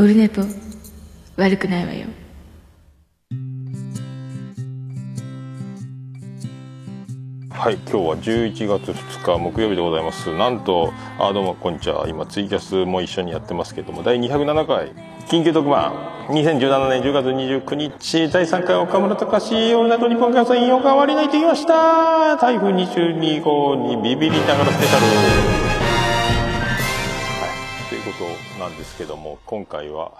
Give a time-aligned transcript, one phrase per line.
[0.00, 0.40] オルネポ
[1.36, 2.06] 悪くないわよ。
[7.50, 10.34] はい今日は11月2日木曜日でございます。
[10.34, 12.08] なんとあどうもこんにちは。
[12.08, 14.94] 今ツイキャスも一緒にやってますけども第207回
[15.26, 15.92] 緊急特番。
[16.30, 22.38] 2017年10月29日第3回岡村隆史オールナイト日本キャスト引用が終わりないと言いました。
[22.38, 25.69] 台風22号にビビりながらスペシャル。
[28.20, 30.12] ことなんですけども今回は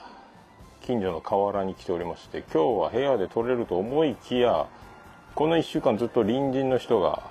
[0.81, 4.67] 近所の河原に来ておりまして今日は部屋で撮れると思いきや
[5.35, 7.31] この1週間ずっと隣人の人が、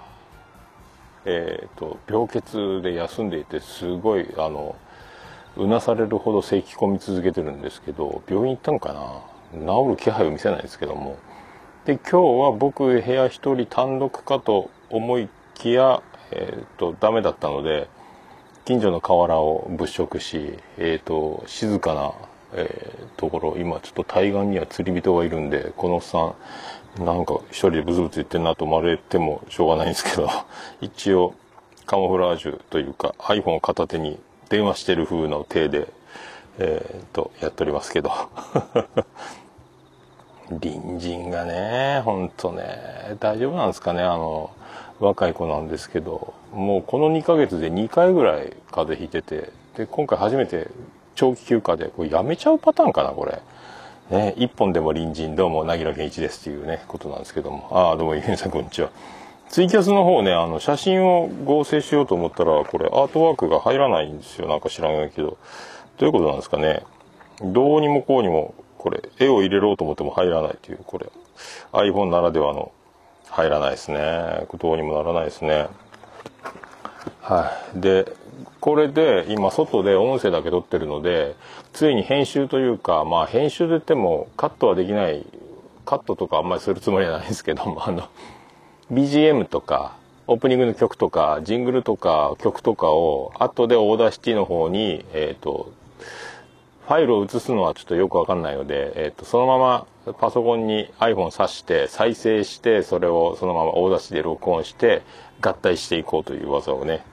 [1.26, 4.76] えーと、病欠で休んでいてすごいあの
[5.58, 8.94] うなされるほど咳き込み続けてるんですけど病院行ったのか
[9.52, 9.60] な？
[9.60, 11.18] 治る気配を見せないですけども。
[11.86, 17.90] で今日は僕部屋1人単独かと思いきや、えーと、ダメだったので
[18.70, 22.14] 近所の河原を物色し、えーと静かな
[22.54, 26.36] えー、ところ今ちょっと対岸には釣り人がいるんでこのおっさ
[27.02, 30.30] んなんか一人でブツブツ言ってんなと思われてもしょうがないんですけど
[30.82, 31.34] 一応
[31.88, 35.88] カモフラージュというか iPhone を片手に電話してる風の手で
[36.60, 38.12] えー、っとやっておりますけど。
[40.62, 44.52] 隣人がねほんとね大丈夫なんですかねあの
[45.00, 50.70] 若い子なんですけどもうこの2ヶ月で2回ぐらい風邪ひいててで今回初めて
[51.20, 53.42] 長期休暇で、これやめちゃうパターンかな、これ。
[54.10, 57.68] ね、一本でも隣人、どうも、なぎら健一ですっていうね、ことなんですけども。
[57.72, 58.90] ああ、どうも、ゆみさん、こんにちは。
[59.50, 64.48] ツイキャスの方ね、あの、写真を合成しようと思ったら、これ、アートワークが入らないんですよ。
[64.48, 65.38] なんか知らないけど。
[65.98, 66.84] どういうことなんですかね。
[67.42, 71.08] どうにもこうにも、これ、絵を入れろうと思っても入らないっていう、これ、
[71.74, 72.72] iPhone ならではの、
[73.30, 74.46] 入らないですね。
[74.58, 75.68] どうにもならないですね。
[77.22, 77.80] はい。
[77.80, 78.14] で、
[78.60, 81.36] これで今外で音声だけ撮ってるので
[81.74, 85.26] ついに編集というかまあ編集で言ってもカットはできない
[85.86, 88.10] カットとかあんまりするつもりはないんですけども あの
[88.92, 89.94] BGM とか
[90.28, 95.72] オープニングの曲とかジングルとか曲とかを後で Audacity の方にえっ、ー、と
[96.90, 105.04] ファイルを移すのはちょっとよくわかんないので、えっ、ー、と、そのままパソコンに iPhone 挿して再生してそれをそのまま大出しで録音して
[105.40, 107.04] 合体していこうという技をね。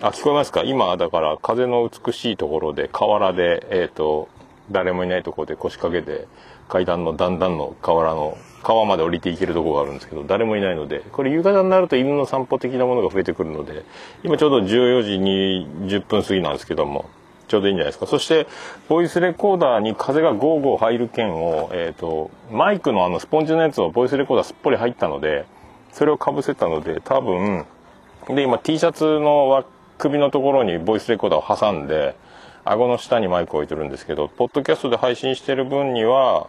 [0.00, 0.64] あ、聞こえますか？
[0.64, 4.28] 今、だから、風の美しいところで、河原で、えっ、ー、と、
[4.72, 6.26] 誰もいないところで腰掛けて、
[6.68, 13.84] 階段の段々の河原の、川まで降りていけるとこがあるんですけど、誰もいないので、これ夕方になると犬の散歩的なものが増えてくるので、
[14.24, 17.08] 今ちょうど14時に10分過ぎなんですけども、
[17.52, 18.06] ちょうどいいんじゃないですか。
[18.06, 18.46] そして、
[18.88, 25.44] ボイスレコーダーに風がゴーゴー入る件を、え、ー、と、マイクのあのスポンジのやつをボイスレコーダーすっぽり入ったので、
[25.92, 27.66] それをかぶせたので、多分、
[28.28, 29.66] で、今 T シャツの
[29.98, 32.16] 首のところにボイスレコーダーを挟んで、
[32.64, 36.46] 顎の下にマイクを置いてるんですけど、ポッドキャストで配信してる分には、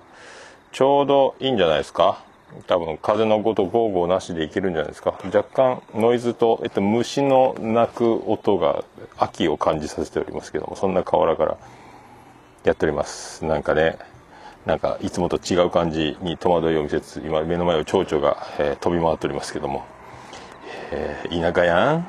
[0.71, 2.23] ちょうどいいんじゃないですか
[2.67, 8.83] 多分、風のごとゴーゴーなしでいけるんじゃないですか若干、ノイズと、えっと、虫の鳴く音が
[9.17, 11.57] 秋を感じさせておりますけども、そんな河原から
[12.63, 13.45] やっております。
[13.45, 13.97] なんかね、
[14.65, 19.83] なんか、いつもと違う感じに戸惑いを見せつつ、今、目の前を蝶々が、えー、飛び回っておりますけども、
[20.91, 22.07] えー、田舎やん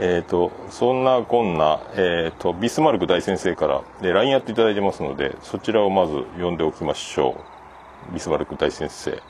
[0.00, 7.36] えっ、ー、と、そんなこんな、え、ー、と、ビスマルク大先生から、LINE やっていただいてますので、そちらをまず読んでおきましょ
[8.10, 8.14] う。
[8.14, 9.20] ビスマルク大先生。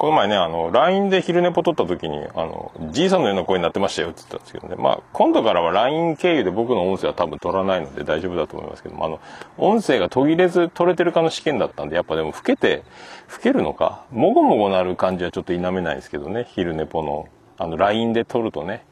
[0.00, 4.76] この前ね、あの、LINE で昼寝ぽ撮った時に、あの、じいさんのような声になってましたよって言ったんですけどね。
[4.76, 9.20] まあ、今度からは LINE 経由で僕の音声は多分取らないので大丈夫だと思いますけども、あの、
[9.58, 12.82] 音声が途切れず取れてるかの試験だったんで、やっぱでも老けて、
[13.30, 17.28] 老けるのかもごもごなる感じはちょっと否めないですけどね、昼寝ぽの。
[17.58, 18.86] あの、LINE で撮るとね。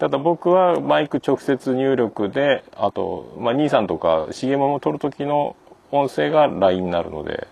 [0.00, 5.54] ただ僕はマイク直接入力で、あと、まあ、兄さんとか CM も撮るときの
[5.92, 7.46] 音声が LINE になるので、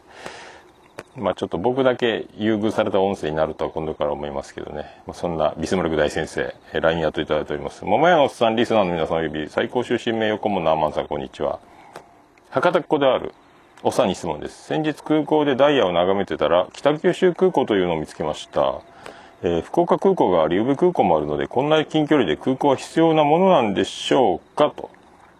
[1.19, 4.84] まあ、ちょっと僕だけ優遇された音声になるとは今度から思いますけどね。
[5.06, 7.85] まあ、そんなビスマルク大先生、LINE やっていただいております。
[7.85, 11.59] 桃屋のおっさんリスナーの皆さんおよび最高終身名誉顧問のアマンさんこんにちは。
[12.50, 13.35] 博多っ子である
[13.82, 14.65] おっさんに質問です。
[14.65, 18.81] 先日空港でダイヤを眺めてたら、北九州空港というのを見つけました。
[19.43, 24.91] えー、福岡空港があり、宇部空港もあるので、こんな近距離で空港は必要なものなんでしょうかと。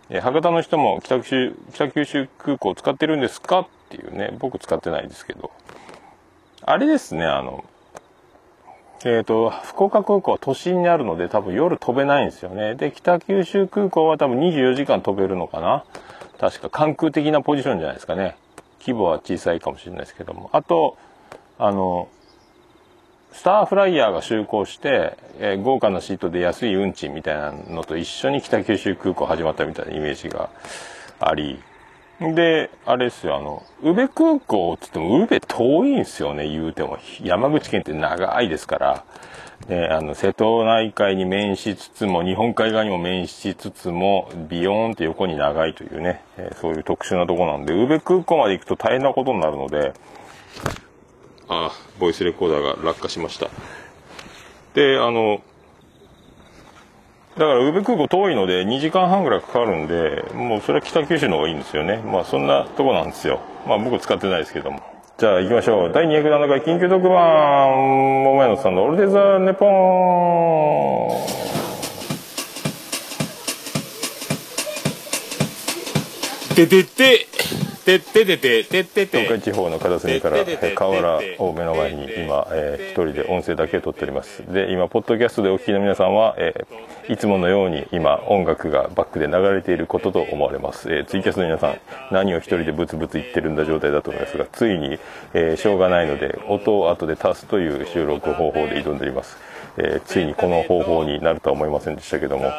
[0.09, 5.51] えー、博多の人も北九州、北九州空港使ってるんですかっていうね、僕使ってないですけど。
[6.63, 7.65] あれですね、あの、
[9.05, 12.75] えっ、ー、と、福岡空港は都心にあるので多分夜飛べないんですよね。
[12.75, 15.85] で、北九州空港は多分24時間飛べるのかな
[16.39, 18.37] 確か関空的なポジションじゃないですかね。
[18.81, 20.51] 規模は小さいかもしれないですけども。
[20.53, 20.97] あと、
[21.59, 22.09] あの、
[23.33, 30.51] スターフライヤーが就航して、えー豪華なシートで安い運賃みたいなのと一緒に北九州空港始まったみたいなイメージが
[31.21, 31.63] あり、
[32.21, 36.99] で、あれですよ、あの、宇部空港って言っても、宇部遠いんですよね、言うても。
[37.23, 39.05] 山口県って長いですから。
[39.69, 49.93] で、あの、瀬戸内海に面しつつも、日本海側にも面しつつも、ビヨーンって横に長いというね、えそういう特殊なとこなんで、宇部空港まで行くと大変なことになるので、
[51.49, 53.49] あ、ボイスレコーダーが落下しました。
[54.75, 55.41] で、あの、
[57.39, 61.99] だから宇部空港遠いので2時間半ぐらいかかるんで、もうそれは北九州の方がいいんですよね。
[61.99, 63.39] まあそんなとこなんですよ。
[63.65, 64.81] まあ僕使ってないですけども。
[65.19, 65.93] じゃあ行きましょう。
[65.93, 67.71] 第207回緊急特番、
[68.25, 69.75] 桃屋のさんのオールデザーネポー
[76.55, 76.57] ン。
[76.57, 77.29] ててて
[77.89, 79.19] ててててててて。
[79.25, 84.43] 東海地方の片隅からえー河原を目の前に今、えー一人で音声だけ撮っております。
[84.53, 91.79] で今ポッドキャストでお聞きの皆さんは、えーいつものように今音楽がバックで流れていることと思われます、えーツイキャスの皆さん
[92.13, 94.99] 何を一人でブツブツ言ってるんだ状態だと思いますがついに、
[95.33, 99.39] えーしょうがないので音を後で足すという収録方法で挑んでおります、
[99.79, 102.53] えーついにこの方法になるとは思いませんでしたけども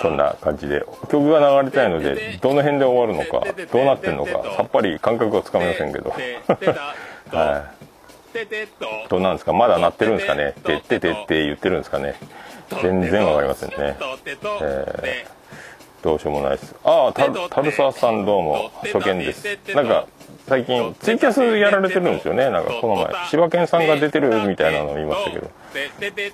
[0.00, 6.10] そんな感じで曲が流れたいのでどの辺で終わるのかどうなってんのかさっぱり感覚がつかめませんけど。
[7.32, 7.80] はい。
[9.08, 12.14] どうなんですかまだ鳴ってるんですかねてっててって言ってるんですかね。
[12.82, 13.96] 全然わかりませんね。
[14.62, 15.26] え
[16.02, 16.74] どうしようもないです。
[16.84, 19.44] ああた樽沢さんどうも初見です。
[19.74, 20.06] なんか
[20.48, 22.50] 最近ツイキャスやられてるんですよね。
[22.50, 23.28] なんかこの前。
[23.28, 25.50] 柴犬さんが出てるみたいなの見ましたけど。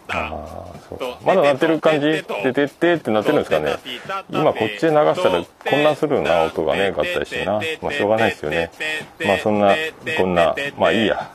[0.09, 3.77] ああそうかまだ鳴ってる感じててってってなってるんですかね
[4.31, 8.71] 今こっちで流したら混乱するな音がね合体してなまあしょうがないですよね
[9.25, 9.75] まあそんな
[10.17, 11.31] こんなまあいいや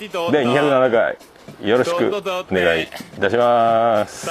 [0.00, 2.20] で207回よろしくお
[2.50, 2.86] 願いい
[3.20, 4.28] たします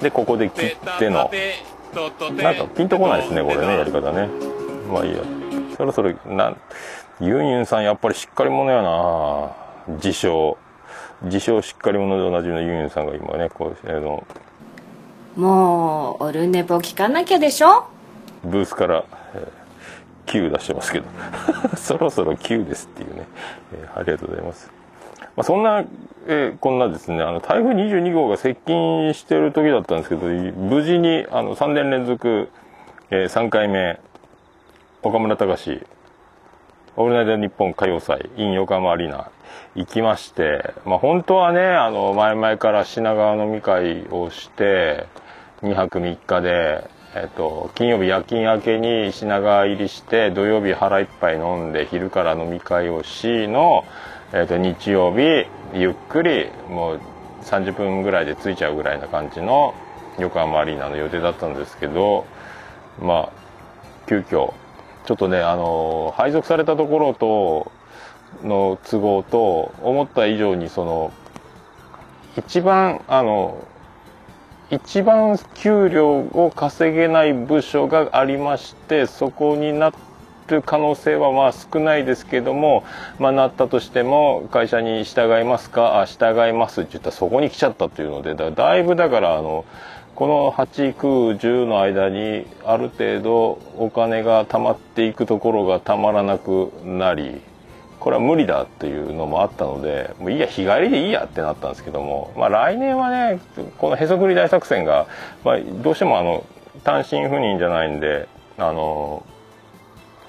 [0.00, 1.30] でここで切っての。
[2.42, 4.28] なんかピンとこないですねこれねやり方ね。
[4.90, 5.22] まあいいや。
[5.76, 6.56] そろそろなん
[7.20, 9.50] ユンユンさんやっぱりしっかり者やな。
[9.96, 10.56] 自称。
[11.22, 14.26] 自称しっかり者でおなじみのユンユンさんが今ねこうあの
[15.36, 17.86] もうオルネポ聞かなきゃでしょ？
[18.44, 19.04] ブースから、
[19.34, 19.48] えー
[20.24, 21.06] Q 出してますけど。
[21.76, 23.26] そろそろ Q ですっていうね、
[23.74, 24.70] えーありがとうございます、
[25.36, 25.84] まあ、そんな、
[26.26, 32.48] えーこんなですねあの台風22号が接近してる時だったんですけど無事にあの3年連続、
[33.10, 33.98] え3回目
[35.02, 35.86] 岡村隆史
[36.96, 39.30] オールナイトニッポン歌謡祭 in 横浜アリーナ
[39.74, 45.06] 行きまして、まあ本当はね、あの、前々から品川飲み会をして、
[45.62, 46.84] 2泊3日で、
[47.14, 53.84] えっと、金曜日夜勤明けに品川入りして、土曜日腹いっぱい飲んで、昼から飲み会をしの、
[54.34, 57.00] えっと、日曜日、ゆっくり、もう
[57.42, 59.74] 30分ぐらいで着いちゃうぐらいな感じの
[60.18, 62.24] 横浜アリーナの予定だったんですけど、
[62.98, 63.32] まあ、
[64.06, 64.54] 急遽
[65.04, 67.72] ちょっとねあの配属されたところと
[68.46, 71.12] の都合と思った以上にその
[72.36, 73.66] 一番あの
[74.70, 80.11] 一番給料を稼げない部署がありましてそこになって
[80.48, 82.84] る可能性はまあ少ないですけども、
[83.18, 89.64] まあ、なったとしても会社に従いますかあ従いますって言ったらそこに来ちゃったというのでだだいぶだからあの
[90.14, 97.40] この8、9、10の間にある程度お金が貯まっていくところがたまらなくなり
[97.98, 103.40] これは無理だっていうのもあったのでもういいや日帰りでいいやってなったんですけども、まあ、来年はね
[103.78, 105.06] このへそくり大作戦が、
[105.44, 106.44] まあ、どうしてもあの
[106.82, 109.24] 単身赴任じゃないんであの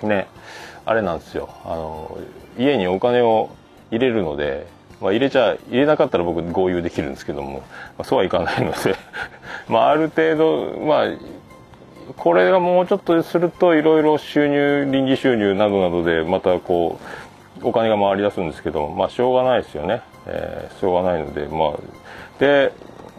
[0.04, 0.28] ね
[0.86, 1.50] あれなんですよ。
[1.66, 2.18] あの
[2.58, 3.50] 家にお金を
[3.92, 4.68] 入れるので、
[5.02, 7.64] まあ、入れちゃ入れなかったら僕合流できるんですけども、ま
[8.00, 8.96] あ、そうはいかないので
[9.70, 11.08] まあある程度まあ
[12.18, 17.00] これがもうちょっとするといろいろ収入臨時収入などなどでまたこ
[17.62, 21.72] うお金が回り出すんですけどまあしょうがないですよね、えーしょうがないのでまあ
[22.40, 22.74] で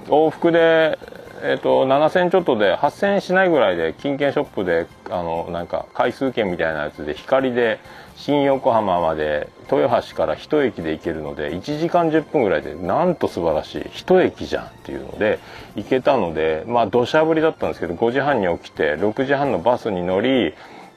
[0.08, 0.98] 往復で
[1.46, 7.80] えっと7000ちょっとで8000しないぐらいで金券ショップであのなんか回数券みたいなやつで光で
[8.16, 15.38] 新横浜まで豊橋から1駅で行けるので1時間10分ぐらいでなんと素晴らしい1駅じゃんっていうので
[15.76, 20.54] 行けたのでまあ土砂降りだったんですけど5時半に起きて6時半のバスに乗り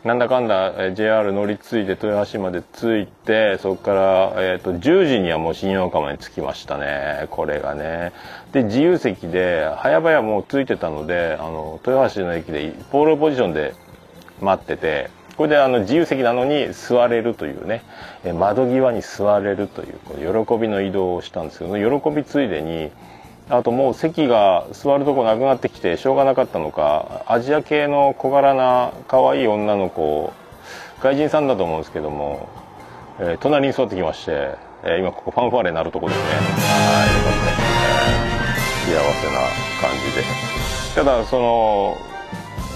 [0.08, 7.28] なんだかんだえー JR 乗り継いで豊橋まで着いてそこから、えー、と10時にはもう新横浜に着きましたね。
[7.30, 8.14] これがね。
[8.54, 13.74] で自由席で早々もう着いてたのであの豊橋の駅でポールポジションで
[14.40, 17.84] 待っててこれであの自由席なのに座れるというね。
[18.24, 22.92] え窓際に座れるというこの喜びの移動をしたんですけど喜びついでに
[23.50, 30.34] あともう席が座るとこなくなってきてしょうがなかったのかアジア系の小柄な可愛い女の子
[31.02, 32.50] 外人さんだと思うんですけども、
[33.20, 36.24] えー隣に座ってきまして、えー今ここファンファーレ鳴るとこですね。
[36.26, 37.78] はいよかったですね
[38.88, 39.40] 幸せな
[39.82, 40.24] 感じで。
[40.96, 41.98] ただその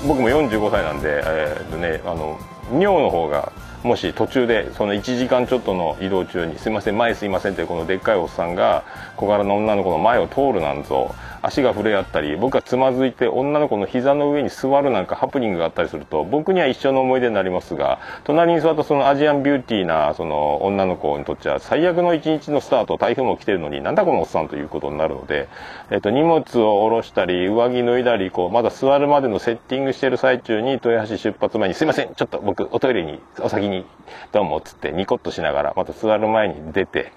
[0.07, 2.39] 僕も45歳なんで、えーとね、あの
[2.71, 3.51] 尿の方が
[3.83, 8.83] もし途中でその1時間ちょっとの移動中に「すいません前すいません」ってこのでっかいおっさんが
[9.21, 11.13] 小柄な女の子の前を通るなんぞ
[11.43, 25.49] 足が触れ合ったり僕がつまずいて女の子の膝の上に座るなんかハプニングがあったりすると僕には一生の思い出になりますが隣に座ったそのアジアンビューティーなその女の子にとっては最悪の一日のスタート台風も来てるのになんだこのおっさんということになるので、
[25.91, 33.85] えっと荷物を下ろしたり上着脱いだりこうまだ座るまでのセッティングしてる最中に豊橋出発前に「すいませんちょっと僕おトイレにお先に
[34.31, 37.11] どうも」っつってニコッとしながらまた座る前に出て。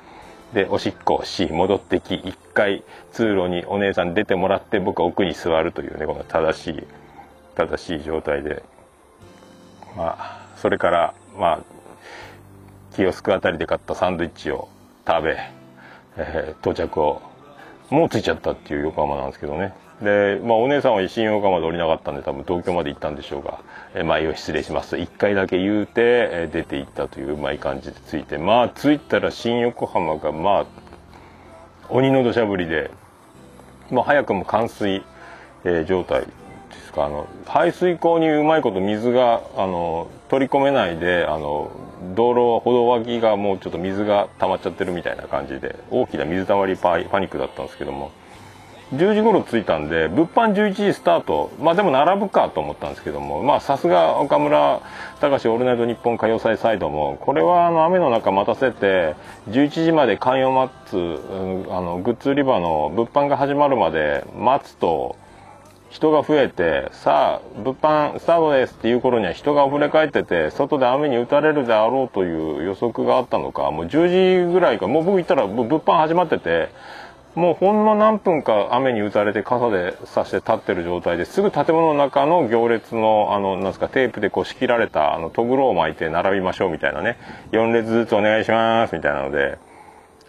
[0.54, 6.86] でおしっこし戻ってき一回通路にお姉さん出てもらって僕は奥に座るというねこの正しい
[7.56, 8.62] 正しい状態で。
[9.96, 11.60] まあそれからまあ
[12.94, 14.68] キオスクあたりで買ったサンドイッチを
[15.06, 15.36] 食べ、
[16.16, 17.22] えー到着を
[17.90, 19.72] もう着いちゃったっていう横浜なんですけどね。
[20.04, 23.60] で、まあ、お姉さんは新横浜で降りなかったんで多分東京まで行ったんでしょうが
[23.94, 28.38] 「えー前を失礼します」と1回だけ言うて、え出て行ったといううまい感じで着いて。
[28.38, 30.64] まあ着いたら新横浜がまあ
[31.88, 32.90] 鬼の土砂降りで、
[33.90, 35.02] まあ、早くも冠水、
[35.64, 36.26] えー状態で
[36.84, 37.06] すか。
[37.06, 41.70] あの排水溝にうまいこと水があの取り込めないであの
[42.14, 48.10] 道路歩道脇がもうちょっと水が溜まっちゃってるみたいな感じで大きな水たまりパパニックだったんですけども。
[48.96, 51.50] 10時頃着いたんで物販11時スタート。
[51.60, 54.80] まあでも並ぶかと思ったんですけどもまあさすが岡村
[55.20, 59.14] 隆史オールナイトニッポン歌謡祭サイドもこれはあの雨の中待たせて
[59.48, 60.96] 11時まで寛容待つ、
[61.70, 65.16] あのグッズ売り場の物販が始まるまで待つと
[65.94, 76.70] 人が増えてさあ物販スタートですっていう頃には人が溢れ返ってて外で雨に打たれるであろうという予測があったのかもう10時ぐらいかもう僕行ったら物販始まってて
[77.34, 87.18] もうほんの何分か雨に打たれて傘で差して立ってる状態ですぐ建物の中の行列のあのなんですかテープでこう仕切られたあのトグロを巻いて並びましょうみたいなね
[87.50, 89.58] 4列ずつお願いしますみたいなので。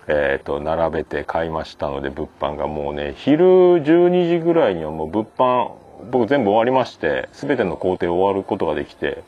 [0.08, 5.72] えー、と並べて買いましたので物販がもうね昼12時ぐらいにはもう物販
[6.12, 9.24] 僕全部終わりまして全ての工程終わることができて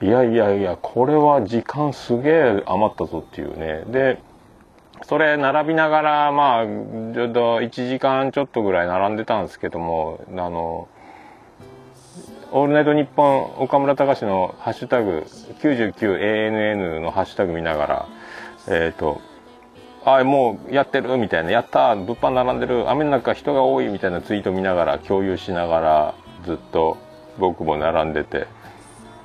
[0.00, 4.22] いやいやいやこれは時間すげえ余ったぞっていうねで
[5.04, 10.88] それ並びながらまあちょっと1時間ちょっとぐらい並んでたんですけどもあの
[12.52, 15.26] 「オールナイトニッポン」岡村隆史の「ハッシュタグ
[15.60, 18.06] #99ANN」のハッシュタグ見ながら
[18.68, 19.20] えっ、と
[20.04, 26.14] あもうやってるみたいなやった物販並んでる雨の中人が多いみたいなツイート見ながら共有しながら
[26.44, 26.98] ずっと
[27.38, 28.46] 僕も並んでて。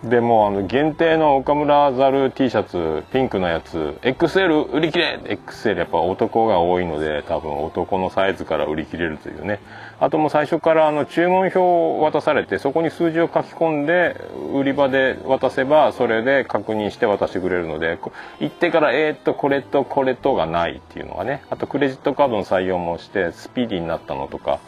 [0.06, 5.20] でもあの限定の岡村ザル T シャツピンクのやつ XL 売り切れ!
[5.24, 9.60] XL やっぱ男が多いので多分男のサイズから売り切れるというね。
[10.00, 14.16] あともう最初からあの注文表を渡されてそこに数字を書き込んで
[14.54, 17.98] 売り場で渡せばそれで確認して渡してくれるので
[18.40, 21.42] 行ってからえっとこれとこれとがないっていうのがね。
[21.50, 24.60] あとクレジットカードの採用もしてスピーディーになったのとか。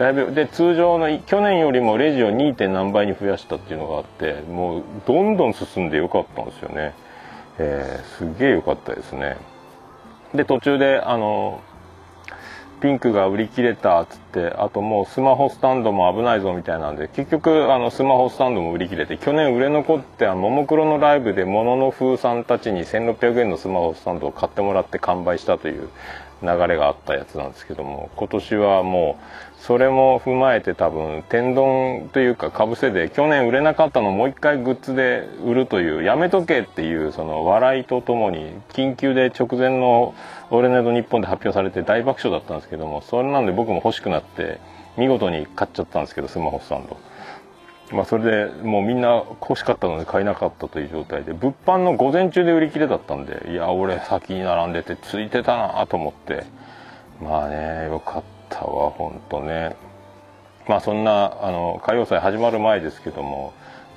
[0.00, 2.54] だいぶで通常の去年よりもレジを 2.
[2.54, 6.94] 点何倍に増やしたっていうのがあってもうどんどん進んでよかったんですよね、
[7.58, 9.36] えーすげえよかったですね
[10.34, 11.60] で途中であの
[12.80, 25.90] ピンクが売り切れたっつってあともうスマホスタンドも危ないぞみたいなんで結局あのスマホスタンドも売り切れて去年売れ残ってあのももクロのライブでものの風さんたちに1600円のスマホスタンドを買ってもらって完売したという
[26.42, 40.14] 流れがあったやつなんですけども今年はもうそれも踏まえて多分天丼というかかぶせで去年売れなかったのをもう一回グッズで売るというやめとけっていうその笑いとともに緊急で直前の
[40.50, 44.58] 「オールナイトニッポン」で発表されて大爆笑だったんですけどもそれなんで僕も欲しくなって
[44.96, 46.96] 見事に買っちゃったんですけどスマホスタンド。
[47.92, 56.44] まあそれでもうみんな欲しかったので買えなかったという状態で物販の午前中で売り切れだったんでいや俺先に並んでてついてたなと思って
[57.20, 59.76] まあねよかったわ本当ね
[60.68, 63.52] まあそんなあの歌謡祭始まる前ですけども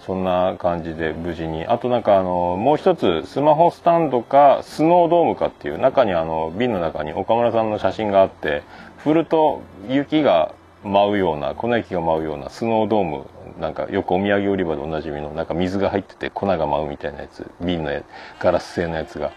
[0.06, 1.66] そんな感じで無事に。
[1.66, 8.64] あとなんかあのもう一つスマホスタンドかスノードームかっていう中にあの瓶の中に岡村さんの写真があって
[8.98, 13.26] 振ると雪が舞うような粉雪が舞うようなスノードーム
[13.60, 17.92] なんかよくお土産売り場でおなじみのなんか水が入ってて粉が舞うみたいなやつ瓶の
[18.40, 19.32] ガラス製のやつが。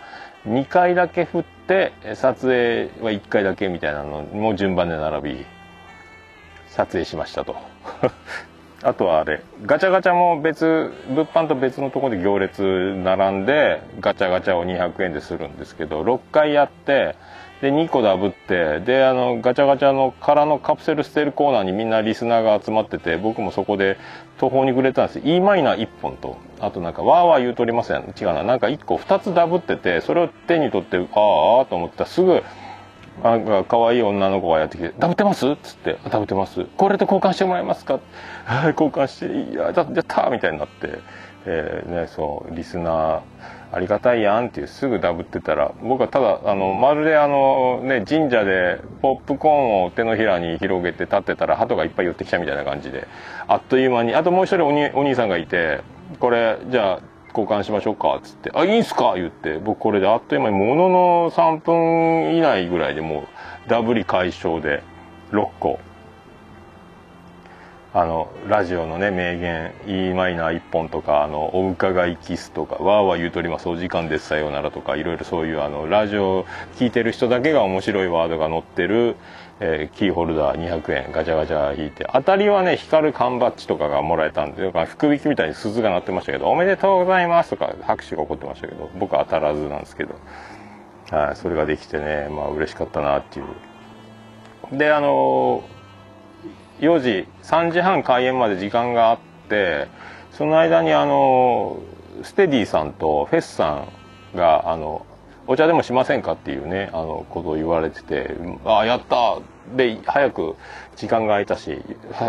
[0.46, 5.46] 2回だけ振って撮影は1回だけみたいなのも順番で並び
[6.68, 7.56] 撮影しましたと。
[8.82, 12.62] あとはあれガチャガチャも別物販と別のとこで行列
[13.02, 17.16] 並んでガチャガチャを200円でするんですけど6回やって
[17.62, 23.96] で2個ダブってであのガチャガチャの空のカプセル捨てるコーナーにみんなリスナーが集まってて僕もそこで
[24.38, 25.20] 途方に暮れたんです。
[25.24, 26.36] E マイナー1本と。
[26.60, 31.04] あとなんかワーワー言うとりません違うななんか1個2つダブっててそれを手に取ってああ
[31.66, 32.42] と思ったらすぐ
[33.22, 37.98] なんか可愛い女の子がやってきて「ダブってます?」っつって「ダブってますこれで交換してもらえますか?」
[38.44, 40.98] はい交換して「いやだやった!」みたいになって、
[41.46, 43.20] えーね、そうリスナー
[43.72, 53.08] ありがたいやんっていうすぐダブってたら僕はただあのまるであのね神社でポップコーンを手のひらに広げて立ってたら鳩がいっぱい寄ってきたみたいな感じで
[53.48, 55.80] あっという間にあともう一人おにお兄さんがいて
[56.20, 59.58] これじゃあ交換しましょうかっつって「あいいんすか?」言って。
[59.58, 64.82] 僕これであっという間にものの3分以内ぐらいでもうダブり解消で
[65.32, 65.78] 6個。
[67.94, 73.70] あのラジオのね名言 E マイナー1本とかあのお伺いキスとかわーわー言うとります。
[73.70, 76.44] お時間ですさようならとかいろいろそういうあのラジオ
[76.76, 79.16] 聞いてる人だけが面白いワードが載ってる、
[79.60, 90.14] えーキーホルダー200円ガチャガチャ引いて当たりはね光る缶バッジとかがもらえたんで福引きみたいに鈴が鳴ってましたけど「おめでとうございます」とか拍手が起こってましたけど僕は当たらずなんですけど、
[91.10, 93.46] はい、それができてねまあ嬉しかったなっていう。
[94.72, 95.62] であの
[96.80, 99.86] 4時3時半開演まで時間があって
[100.32, 101.78] その間にあの
[102.22, 103.84] ステディさんとフェスさ
[104.34, 105.06] んがあの
[105.46, 108.34] お茶でもしませんかっていうねあのことを言われてて
[108.64, 109.38] ああやった
[109.76, 110.56] で早く
[110.96, 111.82] 時間が空いたし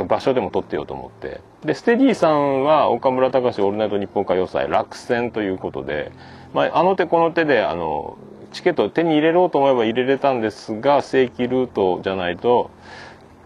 [0.07, 1.41] 場所でも取ってようと思って。
[1.63, 6.12] でステディさんは岡村隆史オールナイトニッポン歌謡祭落選ということで、
[6.53, 8.17] まあ、あの手この手であの
[8.53, 12.71] チケットを手に入れようと思えば入れれたんですが正規ルートじゃないと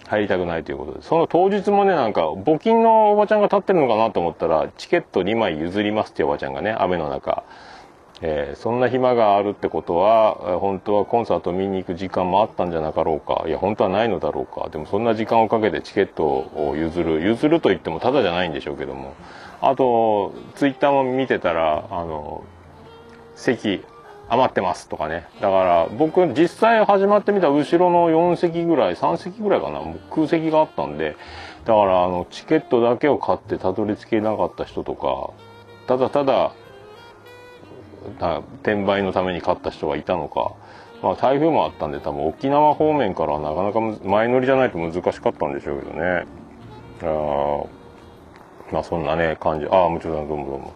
[0.08, 1.02] 入りたくないということで。
[1.04, 7.44] その当日もねなんか募金のおばちゃんが立ってるのかなと思ったらチケット2枚譲りますっておばちゃんがね雨の中、
[8.22, 13.44] えーそんな暇があるってことは本当はコンサート見に行く時間もあったんじゃなかろうか。
[13.48, 14.70] いや本当はないのだろうか。
[14.70, 19.16] でもそんな時間をかけてチケットを譲る譲ると言ってもただじゃないんでしょうけども。
[19.62, 22.44] あとツイッターも見てたらあの
[23.36, 23.84] 席
[24.30, 25.26] 余ってますとかね。
[25.40, 29.82] だから僕実際始まってみた後ろの4席ぐらい3席ぐらいかな。
[30.10, 31.16] 空席があったんで。
[31.66, 35.30] だからあのチケットだけを買ってたどり着けなかった人とか
[35.86, 36.54] ただただ
[38.64, 40.54] 転売のために買った人がいたのか。
[41.02, 46.26] まあ台風もあったんで多分沖縄方面からはなかなか前乗りじゃないと難しかったんでしょうけどね。
[47.04, 47.64] あ
[48.72, 49.66] まあそんなね感じ。
[49.68, 50.74] ああもちろんどうもどうも。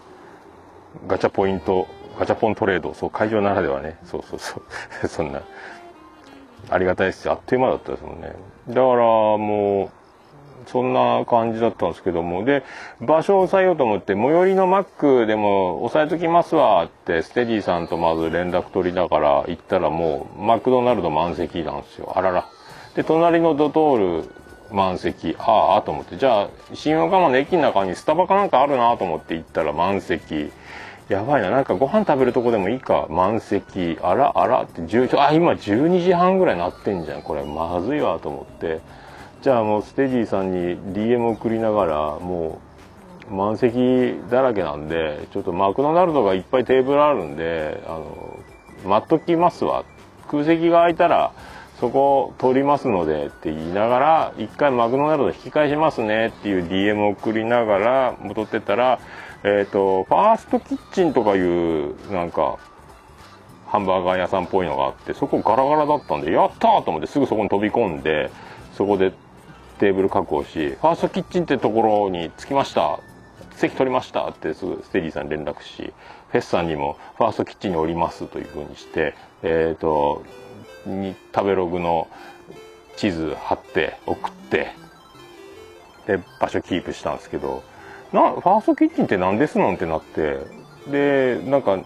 [1.08, 2.94] ガチャポイントガチャポントレード。
[2.94, 3.98] そう会場ならではね。
[4.04, 4.62] そうそうそ
[5.04, 5.08] う。
[5.08, 5.42] そんな。
[6.70, 7.26] ありがたいです。
[7.26, 8.34] よあっという間だったですもんね。
[8.68, 10.05] だからもう
[10.68, 12.44] そんな感じだったんですけども。
[12.46, 12.64] で
[13.02, 22.14] 場所を押さえようと思って最寄りのマックでも押さえときますわってステディさんとまず連絡取りながら行ったらもうマクドナルド満席なんですよ。
[22.16, 22.50] あらら。
[22.96, 24.30] で隣のドトール
[24.72, 25.36] 満席。
[25.40, 26.18] ああと思って。
[26.18, 30.52] じゃあ新横浜の駅の中にスタバかなんかあるなと思って行ったら満席。
[31.10, 31.52] やばいな。
[31.52, 33.06] なんかご飯食べるとこでもいいか。
[33.10, 33.98] 満席。
[34.02, 37.22] あらあらって10あ今12時半ぐらいなってんじゃん。
[37.22, 38.80] これまずいわと思って。
[39.46, 42.60] じゃあもうステディさんに DM 送りながらも
[43.30, 48.40] う満席だらけなんでちょっとマクドナルドがいっぱいテーブルあるんであの
[48.86, 49.86] 待っときますわ。
[50.32, 51.32] 空席が空いたら
[51.80, 59.00] そこ取りますのでって言いながら一回マクドナルド引き返しますねっていう DM を送りながら戻ってったら
[59.44, 62.58] えっ、とファーストキッチンとかいうなんか
[63.68, 68.32] ハンバーガー屋さんっぽいのがあってそこガラガラだったんでやったーと思ってすぐそこに飛び込んで
[68.74, 69.14] そこで
[69.80, 73.00] テーブル確保しファーストキッチンってところに着きました。
[73.56, 74.28] 席取りました。
[74.28, 75.94] ってすぐステディさんに連絡し
[76.30, 80.24] フェスさんにもファーストキッチンにおりますというふうにしてえっ、と
[80.86, 82.08] に食べログの
[82.98, 84.72] 地図貼って送って
[86.08, 87.64] で場所キープしたんですけど
[88.14, 90.40] なファーストキッチンって何ですのんってなって
[90.90, 91.80] でなんか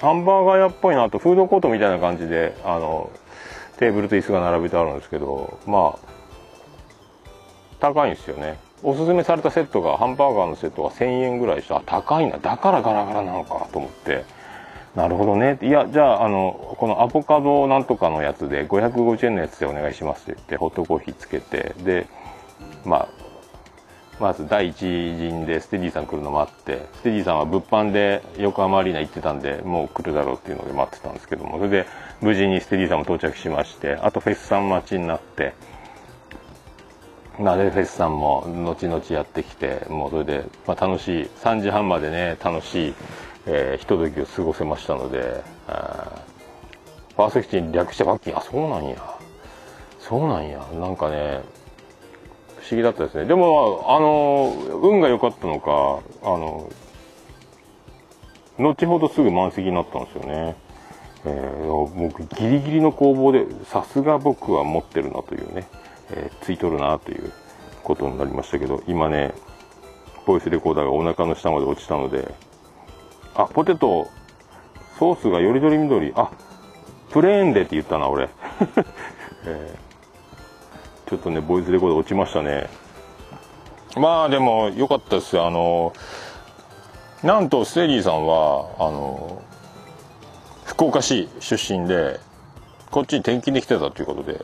[0.00, 3.10] ハンバーガー屋っぽいなとフードコートみたいな感じであの
[3.78, 6.11] テーブルと椅子が並べてあるんですけどまあ
[7.82, 8.58] 高いんですよね。
[8.84, 11.78] おすすめされたセットがハンバーガーのセットが1000円ぐらいした。
[11.78, 12.38] あ高いな。
[12.38, 14.24] だからガラガラなのかと思って。
[14.94, 15.58] なるほどね。
[15.62, 22.06] いやじゃああのこのアボカドなんとかのやつで550円のやつでお願いしますって言ってホットコーヒーつけてで
[22.84, 23.08] まあ
[24.20, 31.86] まず第一陣でステディさん来るのもあってステディさんは物販で横浜アリーナ行ってたんでもう来るだろうっていうので待ってたんですけどもそれで
[32.20, 35.54] 無事にステディさんも到着しましてあとフェスさん待ちになって
[37.38, 42.94] まあでフェスさんも後々やってきてもうそれで、まあ、楽しい3時半までね楽しい、
[43.46, 48.96] えーひとときを過ごせましたのであーパーセクティに略してバッキンあそうなんや。
[50.00, 50.66] そうなんや。
[50.74, 51.42] なんかね
[52.56, 53.26] 不思議だったですね。
[53.26, 56.70] でもあの運が良かったのかあの
[58.58, 60.56] 後ほどすぐ満席になったんですよね、
[61.24, 65.66] えー僕ギリギリの攻防でさすが僕は持ってるなというね、
[66.12, 67.32] えーついとるなという
[67.82, 69.34] ことになりましたけど今ね
[70.26, 72.32] ボイスレコーダーがお腹の下まで落ちたので
[73.34, 74.08] あポテト
[74.98, 76.30] ソースがよりどりみどりあ
[77.10, 78.30] プレーンでって言ったな俺、
[79.44, 79.92] えー
[81.12, 82.70] ちょっとねボイスレコーダー落ちましたね。
[83.96, 85.46] まあでも良かったですよ。
[85.46, 85.92] あの
[87.22, 89.42] なんとステリーさんはあの
[90.64, 92.18] 福岡市出身で
[92.90, 94.42] こっちに転勤できてたということで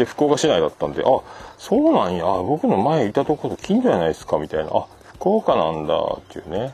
[0.00, 1.20] で福岡市内だったんであ
[1.58, 2.24] そうなんや。
[2.24, 4.70] 僕の前いたとこと近所じゃないですかみたいな。
[4.72, 4.86] あ
[5.16, 6.72] 福岡なんだっていうね。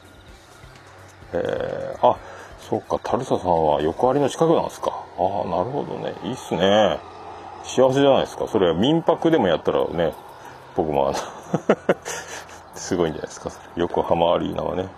[1.32, 2.16] えー、あ
[2.60, 4.90] そっかタルサさんは横割りの近くなんですか。
[4.90, 6.14] ああなるほどね。
[6.22, 7.00] いいっすね。
[7.64, 8.46] 幸せじゃないですか。
[8.46, 10.12] それは民泊でもやったらね
[10.76, 11.18] 僕もあの
[12.76, 13.50] すごいんじゃないですか。
[13.74, 14.88] 横浜アリーナはね。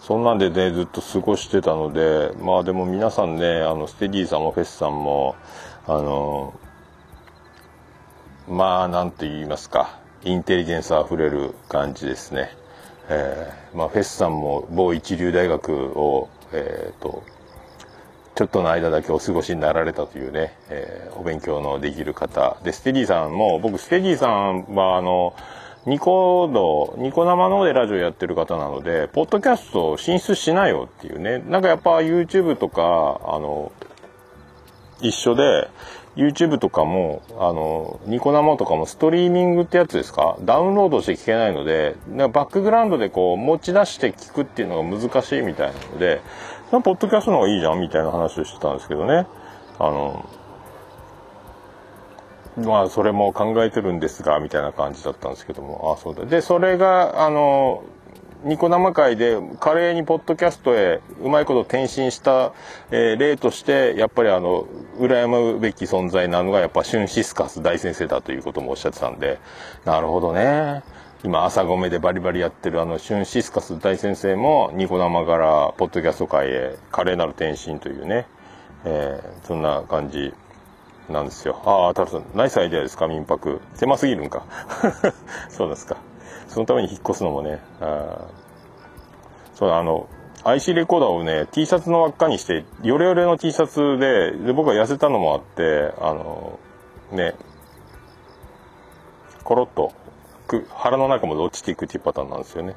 [0.00, 5.36] そんなんでねずっと過ごしてたのでまあでも皆さんねあのステディさんもフェスさんも
[5.90, 6.54] あの
[8.48, 9.98] まあなんて言いますか。
[10.22, 12.50] インテリジェンスあふれる感じですね。
[13.08, 17.24] えーまあ、フェスさんも某一流大学を、えー、と
[18.36, 25.34] ちょっとの間だけお過ごしになられたというね、えーお勉強のできる方でステディさんも僕ステディさんはあの
[25.86, 31.40] ニコ動ニコ生の方でラジオやってる方なのでポッドキャスト進出しないよっていうね。
[31.40, 33.72] なんかやっぱ YouTube とかあの
[35.00, 35.68] 一緒で
[36.16, 40.36] YouTube とかもあのニコ生とかもストリーミングってやつですか？
[40.42, 46.20] ダウンロードして聞けないのでなんかバックグラウンドでこう持ち出して聞くっていうのが難しいみたいなので
[46.72, 49.26] なポッドキャストの方がいいじゃんみたいな話をしてたんですけどね。
[49.78, 50.28] あの
[52.58, 55.96] まあそれも考えてるんですがみたいな感じだったんですけども。
[55.96, 56.26] あそうだ。
[56.26, 57.84] でそれがあの
[58.44, 62.52] ニコ生会で華麗にポッドキャストへうまいこと転身した、
[62.90, 64.66] えー例としてやっぱりあの
[64.98, 69.38] 羨むべき存在なのがやっぱシュンシスカス大先生だということもおっしゃってたんで
[69.84, 70.82] なるほどね
[71.22, 78.26] 今朝ごめでバリバリやってるあのシュンシスカス大先生もニコ生からポッドキャスト界へ華麗なる転身というね、
[78.84, 80.32] えーそんな感じ
[81.10, 81.60] なんですよ。
[81.66, 83.60] ああ、タルさん、ナイスアイデアですか、民泊。
[83.74, 84.44] 狭すぎるんか？
[85.50, 85.96] そうですか。
[86.50, 88.26] そのために引っ越すのもね、あ
[89.54, 90.08] そうあの、
[90.44, 96.58] IC レコーダーをね、T シャツの輪っかにして、ヨレヨレの T シャツで、で僕は痩せたのもあって、あの、
[97.12, 97.34] ね、
[99.44, 99.92] コロッと
[100.50, 102.74] く腹の中まで落ちていくっていうパターンなんですよね。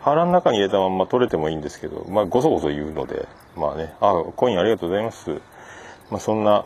[0.00, 3.26] 腹の中に入れたまんま取れてもいいんですけど、まあ、ごそごそ言うので、
[3.56, 5.30] まあね、あ、コインありがとうございます。
[6.10, 6.64] まあ、そんな、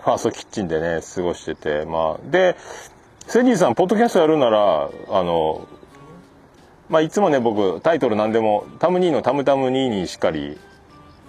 [0.00, 2.56] ファーストキッチンでね、過ごしてて、まあ、で、
[3.26, 5.66] ステディさん、ポッドキャストやるなら、あの、
[6.88, 10.58] まあ、いつもね、僕、タイトルなんでも、タムニーのタムタムニーにしっかり、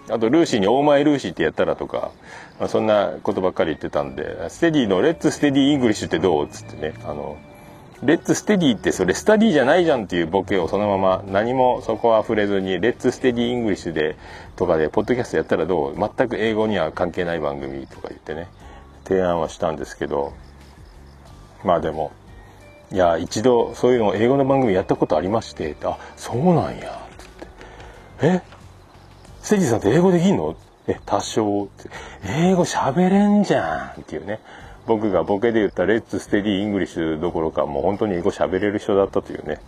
[0.10, 2.12] あと、ルーシーに Oh my Lucy ってやったらとか、
[2.60, 7.38] まあ、そんなことばっかり言ってたんで、ステディの Let's Steady English ってどうっつってね、あの、
[8.04, 14.18] Let's Steady ってそれ study じゃないじゃんっていうボケをそのまま何もそこは触れずに Let's Steady English で
[14.58, 18.48] とかでポッドキャストやったらどう全く英語には関係ない番組とか言ってね
[19.06, 20.34] 提案はしたんですけど
[21.66, 22.12] まあでも。
[22.92, 27.02] いや一度そういうの英語の番組やったことありましてってあそうなんや。
[27.18, 27.48] つって
[28.22, 28.42] え？
[29.42, 30.56] ステディさんって英語できんの？
[30.88, 31.64] え多少。
[31.64, 31.90] って
[32.28, 34.40] 英語喋れんじゃんっていうね。
[34.86, 39.60] 僕がボケで言った Let's Steady English どころかもう本当に英語喋れる人だったというね、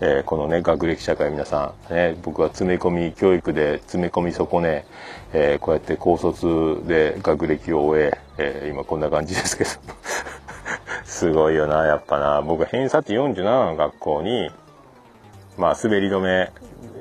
[0.00, 4.84] えーこのね学歴社会皆さん、ね、僕は詰め込み教育で詰め込み損ね、
[5.32, 9.70] えーこうやって高卒で学歴を終ええー今こんな感じですけど。
[11.04, 12.42] すごいよなやっぱな。
[12.42, 14.50] 僕偏差値47の学校に
[15.56, 16.50] まあ滑り止め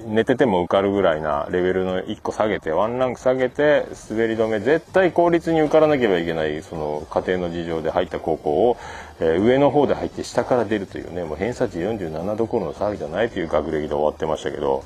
[0.06, 8.78] 寝てても受かるぐらいなレベルの1個下げてワンランク下げて滑り止め絶対公立に受からなければいけないその家庭の事情で入った高校を、
[9.20, 14.84] えー上の方で入って下から出るというねもう偏差値47どころの騒ぎじゃないという学歴で終わってましたけど。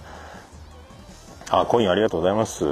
[1.50, 2.66] あコインありがとうございます。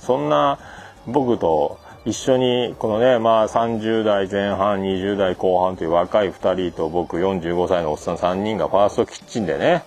[0.00, 0.58] そんな
[1.06, 9.82] 僕と一緒にこのねまあ30代前半20代後半という若い2人と僕45歳のおっさん3人がファーストキッチンでね、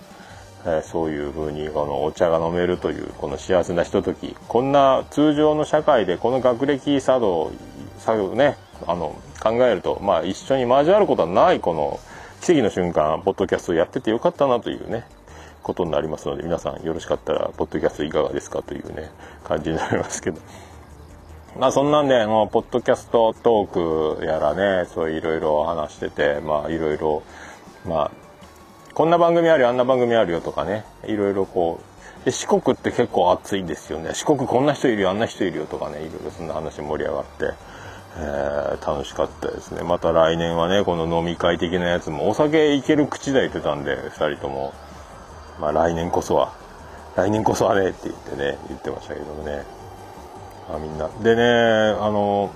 [0.66, 4.36] えーそういう風にこのお茶が飲めるというこの幸せなひととき。
[4.48, 7.52] こんな通常の社会でこの学歴作動
[7.96, 12.00] 作業ねあの考えるとまあ一緒に交わることはないこの
[12.42, 15.06] 奇跡の瞬間ポッドキャストやっててよかったなというね
[15.62, 19.10] ことになりますので皆さんよろしかったらポッドキャストいかがですかというね
[19.42, 20.38] 感じになりますけど。
[21.58, 27.22] まあそんなんであのポッドキャストトークやらねそういろいろ話しててまあいろいろ
[27.84, 28.10] まあ
[28.94, 31.90] こんな番組あるよあんな番組あるよとかねいろいろこう
[32.24, 34.10] で四国って結構暑いんですよね。
[34.14, 37.54] 四国こんな人いるよあんな人いるよとかねいろいろそんな話盛り上がって、
[38.18, 39.82] えー楽しかったですね。
[39.82, 44.74] また来年はねこの飲み会的なやつもお酒いける口だ言ってたんで2人とも。
[45.60, 46.52] まあ来年こそは
[47.16, 49.64] 来年こそはねって言ってね言ってましたけどもね。
[50.72, 51.08] あみんな。
[51.22, 51.42] でね
[52.00, 52.50] あの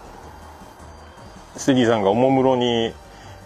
[1.57, 2.92] ステディさんがおもむろに、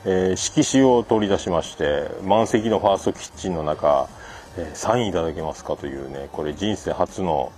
[0.05, 4.09] えー色紙を取り出しまして満席のファーストキッチンの中、
[4.57, 7.53] えーサインいただけますかというねこれ人生初の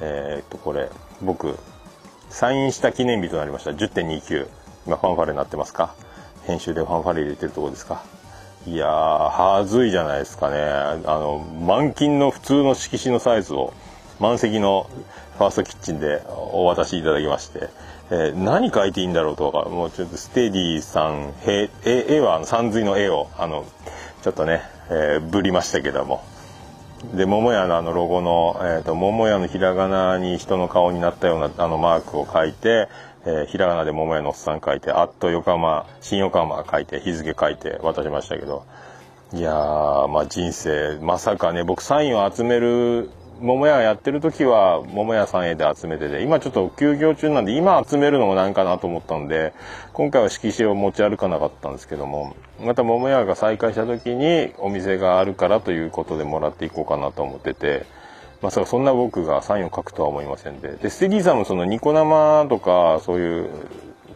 [0.00, 0.90] えーっとこれ
[1.22, 1.56] 僕
[2.30, 3.70] サインした記念日となりました。
[3.70, 4.48] 10.29
[4.86, 5.94] 今ファンファレになってますか？
[6.46, 8.02] 編集でファンファレ入れてるとこですか？
[8.66, 10.58] いやーはずいじゃないですかね。
[10.58, 13.72] あの満金の普通の色紙のサイズを
[14.20, 14.88] 満席の
[15.38, 17.68] ファーストキッチンでお渡しいただきまして、
[18.10, 23.66] えー何書いていいんだろうとかもうちょっとステディさん絵はあの山水の絵をあの
[24.22, 26.24] ちょっとね、えーぶりましたけども。
[27.14, 32.88] で桃屋のあのロゴの、えー、と桃屋のひらがなに人の顔になったようなあのマークを書いて、
[33.26, 38.64] えーひらがなで桃屋のおっさん書いて「あっと横浜新横浜」書いて日付書いて渡しましたけど。
[39.32, 49.52] いやまあ人生まさかね僕サインを集める桃屋やってる時は桃屋さんへで集めてて今ちょっと休業中なんで今集めるのもなんかなと思ったんで
[49.92, 57.86] 今回は色紙を持ち歩かなかったんですけどもまた桃屋が再開した時にお店があるからということでもらっていこうかなと思ってて
[58.40, 63.48] まさかそんな僕がサインを書くとは思いませんででステディーさんもそのニコ生とかそういう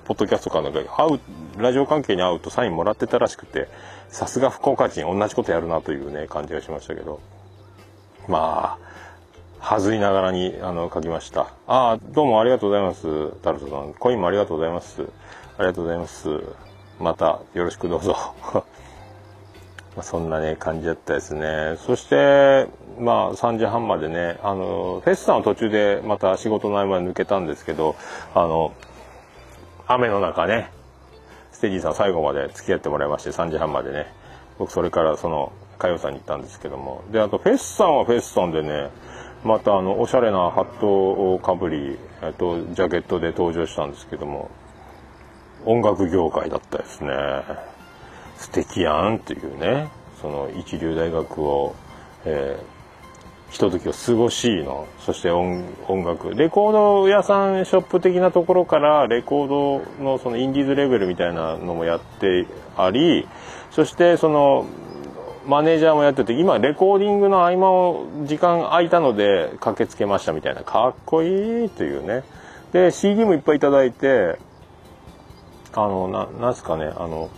[0.04, 1.20] ポッドキャストかなんか会う
[1.60, 3.68] ラジオ関係に会うとサインもらってたらしくて
[4.08, 7.20] さすが福岡人同じことやるなというね感じがしましたけど。
[8.28, 8.87] まあ
[9.60, 11.52] はずいながらにあの書きました。
[11.66, 13.92] ああどうもありがとうございますタルトさん。
[13.94, 15.02] コインもありがとうございます。
[15.58, 16.28] ありがとうございます。
[17.00, 18.16] またよろしくどうぞ。
[18.54, 18.62] ま
[19.98, 21.76] あそんなね感じだったですね。
[21.78, 22.68] そして
[22.98, 27.96] まあ3時半までねあのフェスさんは途中でまた仕事の合間に抜けたんですけど
[28.34, 28.72] あの
[29.86, 30.70] 雨の中ね
[31.52, 34.06] ステディさん最後まで付き合ってもらいまして3時半までね。
[34.58, 37.02] 僕それからその佳代さんに行ったんですけども。
[37.10, 38.90] であとフェスさんはフェスさんでね
[39.44, 40.86] またあのおしゃれなハット
[41.34, 44.50] をかぶり、えっと、ジャケットで登場したんですけども
[45.64, 47.10] 音楽業界だったですね。
[48.36, 49.88] 素敵やんっていうね。
[50.20, 51.74] その一流大学を、
[52.24, 52.78] えー
[53.50, 56.34] ひとときを過ごしのそして音音楽。
[56.34, 59.48] レコード屋さんショップ的なところからレコー
[59.98, 62.46] ドのそのインディーズレベルみたいなのもやって
[62.76, 63.26] あり
[63.70, 64.66] そしてその
[65.48, 70.62] マネージャーもやってて今レコーディングの合間を時間空いたので駆けつけましたみたいな。
[70.62, 72.22] かっこいいというね。
[72.72, 74.38] で CD もいっぱいいただいて
[75.72, 77.30] あのななんすかねあの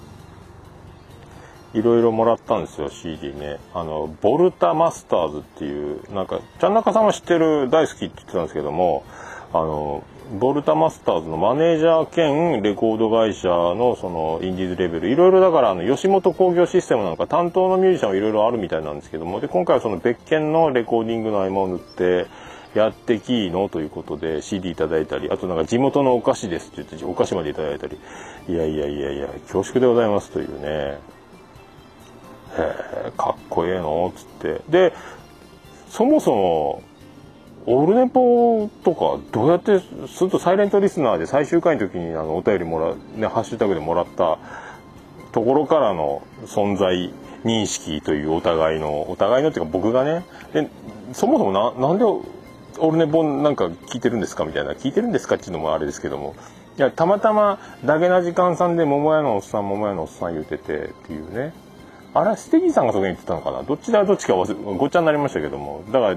[1.73, 3.61] いろいろもらったんですよ CD ね。
[3.73, 9.05] あのボルタマスターズっていうなんかちゃん中さんも知ってる大好きって言ってたんですけども
[9.53, 10.03] あの
[10.39, 15.09] ボルタマスターズのマネージャー兼レコード会社のそのインディーズレベル。
[15.11, 19.41] いろいろだからあの吉本興業システムなんか担当のミュージシャンはいろいろあるみたいなんですけども。
[19.41, 22.27] で今回はその別件のレコーディングの合間を縫って
[22.75, 27.99] やってきいのということで CD いただいたりあとなんか地元のお菓子ですって言ってお菓子までいただいたり。
[28.49, 30.67] いやいやいやいや恐縮でございますというね。
[30.67, 30.99] へ
[33.09, 34.13] えかっこええの？
[34.15, 34.61] っつって。
[34.69, 34.93] で
[35.89, 36.83] そもそも
[37.67, 44.39] オールネポとかどうやってするとサイレントリスナーで最終回の時にあのお便りもらねハッシュタグでもらった
[45.33, 47.13] ところからの存在
[47.45, 50.69] 認識というお互いのお互いのっていうか僕がねで
[51.13, 56.35] そもそもななんでオールネポなんか聞いてるんですかみたいな聞いてるんですかっていうのもあれですけども。
[56.79, 61.53] いやたまたまダゲな時間さんで桃屋のおっさん桃屋のおっさん言うててっていうね。
[62.15, 63.63] あれはステディさんがそこに言ってたのかな？
[63.65, 64.45] どっちだどっちかご
[64.87, 65.85] っちゃになりましたけども。
[65.93, 66.17] だから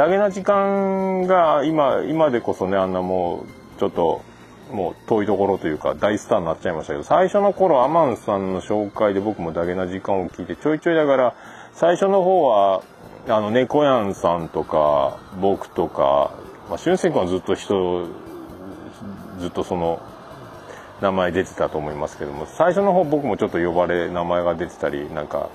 [0.00, 3.44] ダゲな時間が今今でこそねあんなも
[3.76, 4.22] うちょっと
[4.72, 11.34] もう遠いところというか大スターになっちゃいましたけど最初の頃アマンさんの紹介で僕もダゲな時間を聞いてちょいちょいだから
[11.74, 12.82] 最初の方は
[13.28, 16.32] あの猫やんさんとか僕とか、
[16.70, 18.06] まあ、俊介君はずっと人
[19.38, 20.00] ずっとその
[21.02, 25.50] 名前出てたと思いますけども最初の方僕もちょっと呼ばれ名前が出てたりなんか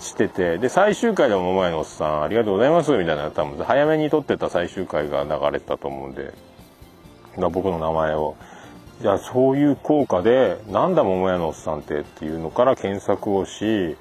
[0.00, 6.32] しててで最終回でも前のおっさんありがとうございますみたいな多分早めに撮ってた最終回が流れてたと思うんで
[7.36, 8.36] 僕の名前を。
[9.00, 13.96] じゃあそういう効果でなんだ桃屋のおっさんってっていうのから検索をし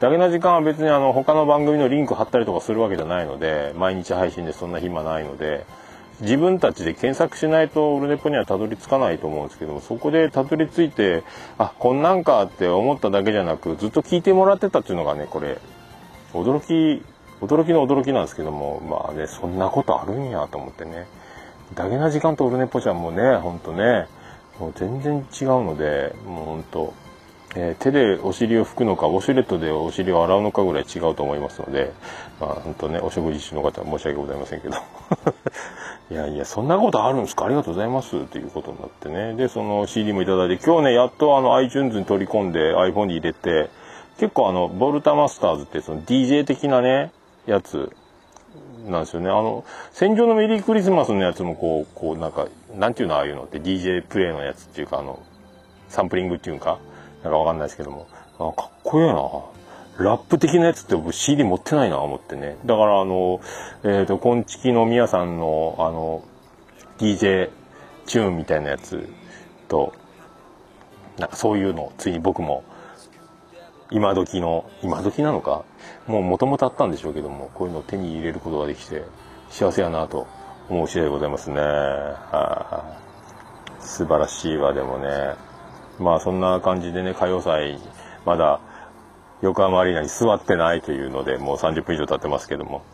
[0.00, 5.64] だけな時間は別にあの他の番組のリンク貼ったりとかするわけじゃないので毎日配信でそんな暇ないので
[6.20, 11.24] 自分たちで検索しないとオルネポにはたどり着かないと思うんですけどそこでたどり着いて
[11.58, 15.58] あこんなんかって思っただけじゃなくずっと聞いてもらってたっていうのがねこれ
[16.32, 17.04] 驚き
[17.40, 21.06] 驚きの驚きなんですけどもまあねそんなことあるんやと思ってね。
[21.74, 24.06] だけな時間とオルネポちゃんもねほんとね。
[24.58, 26.94] もう全然違うのでもうほんと
[27.56, 31.92] えー、手でお尻を拭くのかウォシュレットでお尻を洗うのかぐらい違うと思いますので、
[32.40, 34.76] まあ、本当ねお食事中の方は申し訳ございませんけど。
[36.10, 37.46] いやいやそんなことあるんですか？
[37.46, 38.24] ありがとうございます。
[38.26, 39.34] ということになってね。
[39.34, 43.70] でその CD もいただいて今日ねやっとあの iTunes に取り込んで iPhone に入れて
[44.18, 47.10] 結構あのボルタマスターズってその DJ 的なね
[47.46, 47.90] やつ
[48.86, 49.30] なんですよね。
[49.30, 55.20] あの、戦場のメリークリスマスのやつもこう、こうなんか、なんていうのああいうのって DJ プレイのやつっていうか、あの、
[55.88, 56.78] サンプリングっていうか、
[57.22, 58.06] なんかわかんないですけども、
[58.38, 59.14] あかっこいいな。
[59.98, 62.56] ラップ的なやつって僕 CD 持ってないな思ってね。
[62.64, 63.40] だからあの、
[63.84, 66.24] えっ、ー、と、こんちきのみやさんのあの、
[66.98, 67.50] DJ
[68.06, 69.08] チューンみたいなやつ
[69.68, 69.92] と、
[71.18, 72.64] なんかそういうのついに僕も、
[73.90, 75.64] 今時の、今時なのか？
[76.06, 79.04] もう元々あったんでしょうけども、こういうのを手に入れることができて、
[79.50, 80.26] 幸せやなと
[80.68, 81.60] 思う次第でございますね。
[81.60, 82.98] はあ、
[83.78, 85.54] 素晴らしいわ、でもね。
[85.98, 87.78] まあそんな感じでね歌謡祭
[88.24, 88.60] まだ
[89.44, 92.82] 横浜アリーナに座ってないというのでもう30分以上経ってますけども。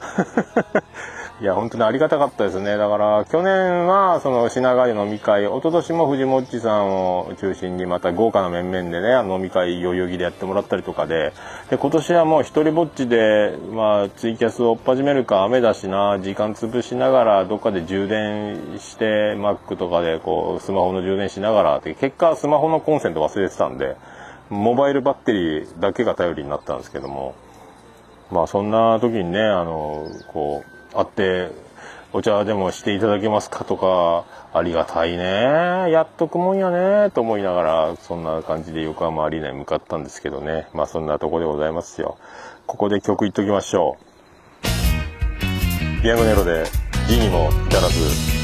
[1.40, 2.76] いや本当にありがたかったですね。
[2.76, 11.32] だから去年はその品川で飲み会一昨年も藤もっちさんを中心にまた豪華な面々でね飲み会代々木でやってもらったりとかで
[11.70, 23.96] で今年はもう一人ぼっちで、まあ、ツイキャスを追っ始めるか雨だしな時間潰しながらどっかで充電して Mac とかでこうスマホの充電しながらって結果スマホのコンセント忘れてたんで
[24.50, 27.34] モバイルバッテリーだけが頼りになったんですけども
[28.30, 31.50] まあそんな時にねあのこう会って
[32.12, 42.18] お茶でもしていただけますかとかありがたいねやっとくもんやねと思いながらそんな感じで横浜アリーナに向かったんですけどねまあそんなとこでございますよ。
[42.66, 46.02] ここで曲いっときましょう。
[46.02, 46.64] ピアノネロで
[47.08, 48.38] 「字にも至らず」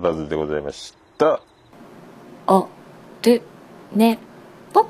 [0.00, 1.40] らずでございました。
[2.46, 2.68] お
[3.22, 3.42] る
[3.94, 4.18] ね
[4.72, 4.86] ぽ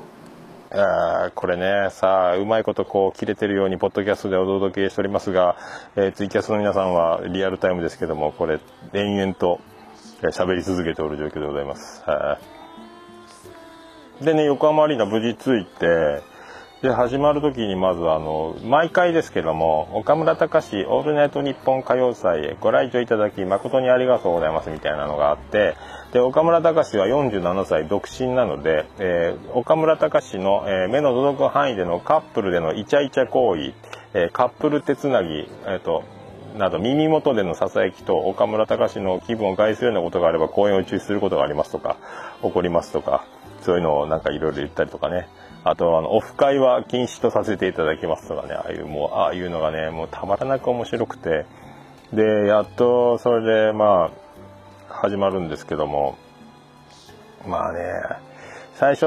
[0.71, 5.55] あーこれねさあうまいことこう切れてるようにポッドキャストでお届けしておりますが、
[5.95, 8.59] えーツイキャスの皆さんはリアルタイムですけどもこれ
[8.93, 9.61] 延々と
[10.21, 12.03] えー喋り続けておる状況でございます。
[12.05, 12.39] は
[14.21, 14.25] い。
[14.25, 16.23] でね横浜アリーナ無事着いて
[16.85, 25.75] で始まる時にまずあの毎回ですけども岡村隆史オールナイトニッポン歌謡祭へご来場いただき誠にありがとうございますみたいなのがあって
[26.13, 33.73] で岡村隆史は47歳独身なので、えー岡村隆史の、えー目の届く範囲でのカップルでのイチャイチャ行為、
[34.13, 36.03] えーカップル手つなぎ、えーと
[36.55, 41.97] など耳元でのささやきと岡村隆史の気分を害するようなことがあれば公演を中止することがありますとか
[42.43, 43.25] 起こりますとか
[43.63, 45.27] そういうのをなんかいろいろ言ったりとかね。
[45.65, 51.45] あとあのオフ会は禁止とさせていただきますとかねああいうもうああいうのがねもうたまらなく面白くて。
[52.13, 54.11] でやっとそれでま
[54.89, 56.17] あ始まるんですけども。
[57.47, 57.79] まあね
[58.75, 59.05] 最初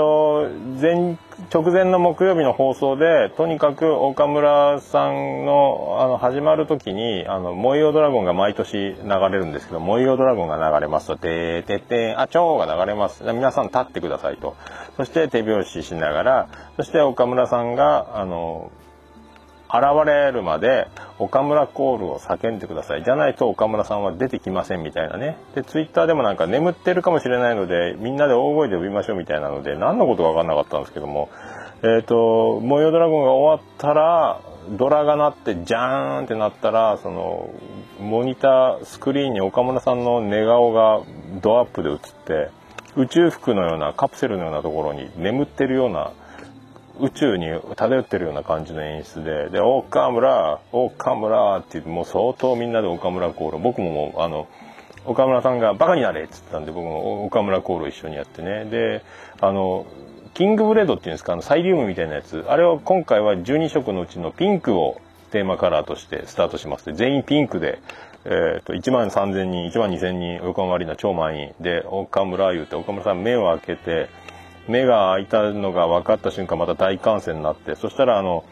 [0.80, 1.18] 前
[1.52, 13.24] 直前の木曜日の放送でとにかく岡村さんのあの始まる時に「あの燃えよドラゴン」が毎年流れるんですけど「燃えよドラゴン」が流れますと「てーてってんあちょー」が流れます。
[13.24, 14.54] 皆さん立ってくださいと。
[14.98, 18.70] そして手拍子しながらそして岡村さんがあの
[19.70, 20.88] 現れるまで
[21.18, 23.04] 岡村コールを叫んでください。
[23.04, 25.36] じゃないと岡村さんは出てきませんみたいなね。
[25.54, 31.28] でツイッターでもなんか眠ってるかもしれないのでみんなで大声で呼びましょうみたいなので何のことか分かんなかったんですけども。
[31.82, 34.40] えっ、と「模様ドラゴン」が終わったら
[34.70, 37.50] ドラが鳴ってジャーンってなったらその
[38.00, 41.00] モニタースクリーンに岡村さんの寝顔が
[41.40, 42.50] ドアップで映って
[42.98, 46.12] 宇宙服のようなカプセルのようなところに眠ってるような
[47.00, 47.46] 宇宙に
[47.76, 54.48] 漂ってるような感じの演出で、で、岡村、岡村って言って、もう相当みんなで岡村コール、僕ももう、あの、
[55.04, 58.64] 岡村さんがバカになれって言ったんで、僕も岡村コール一緒にやってね。
[58.64, 59.04] で、
[59.40, 59.86] あの、
[60.34, 66.86] キングブレードっていうんですか、あの、サイリウムみたいなやつ、あれを今回は12色のうちのピンクをテーマカラーとしてスタートします。
[66.86, 67.80] で全員ピンクで、
[68.30, 71.54] えー、と1万3000人1万2000人横浜アリーナ超満員。
[71.60, 74.10] で岡村言うて岡村さん目を開けて
[74.68, 78.44] 目が開いたのが分かった瞬間また大歓声になってそしたらあの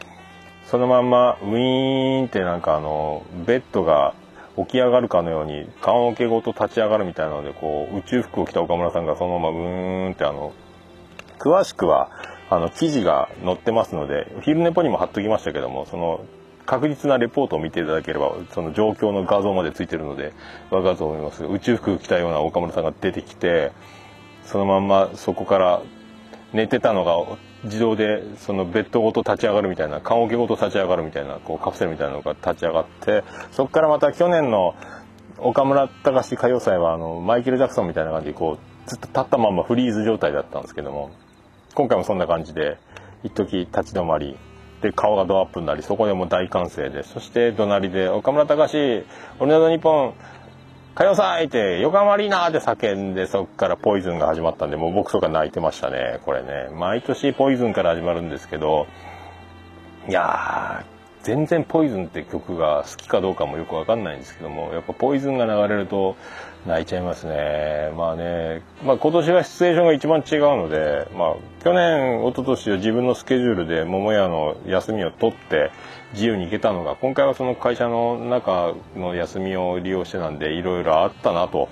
[0.65, 4.15] そのまんまウィーンってなんかあのベッドが
[4.57, 10.53] 起き上がるかのように棺桶ごと立ち上がるみたいなのでこう宇宙服を着た岡村さんがそのままうーんってあの
[11.37, 12.09] 詳しくは
[12.49, 16.25] あの記事が載ってますので昼寝ポにも貼っときましたけどもその
[16.67, 20.33] 確実なレポートを見ていただければその状況の画像までついてるので
[20.69, 23.71] 分かると思います宇宙服着たような岡村さんが出てきて
[24.45, 25.81] そのまんまそこから
[26.53, 34.75] 寝てたのが自動でそのベッドごと立ち上がるみたいな棺桶ごと立ち上がるみたいなこうカプセルみたいなのが立ち上がってそこからまた去年の
[35.37, 41.11] 岡村隆史歌謡祭はあのマイケル・ジャクソンみたいな感じでこうずっと立ったままフリーズ状態だったんですけども
[41.75, 42.77] 今回もそんな感じで
[43.23, 44.37] 一時立ち止まり
[44.81, 49.05] で顔がドアップになりそこでも大歓声でそして隣で「岡村隆史
[49.39, 50.13] 俺の日本
[50.95, 58.87] 歌謡祭!」って「横浜アリーナ!」って叫んでそこからポイズンが始まったんでもう僕とか泣いてましたねこれね毎年ポイズンから始まるんですけど
[60.07, 66.15] いやー全然ポイズンって曲が好きかどうかもよくわかんないんですけどもやっぱポイズンが流れると
[66.67, 67.91] 泣いちゃいますね。
[67.95, 75.71] まあね、まあ、今年はシチュエーションが一番違うので、まあ、去年一昨年は自分のスケジュールで桃屋の休みを取って
[76.13, 81.69] 自由に行けたのが今回はその会社の中の休みを利用してなんでいろいろあったなと。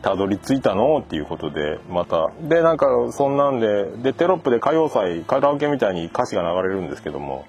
[0.00, 0.98] たどり着いたの？
[0.98, 2.30] っていうことでまた。
[2.40, 7.44] でなんかそんなんででテロップで歌謡祭カラオケみたいに歌詞が流れるんですけども。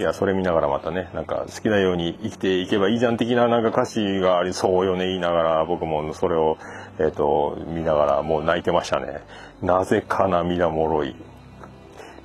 [0.00, 6.56] いやそれ見ながらまたねなんか好きなように生きていけばいいじゃん的ななんか歌詞がありそうよね言いながら僕もそれを、
[6.98, 9.20] えー、と見ながらもう泣いてましたね
[9.60, 11.14] なぜか涙もろい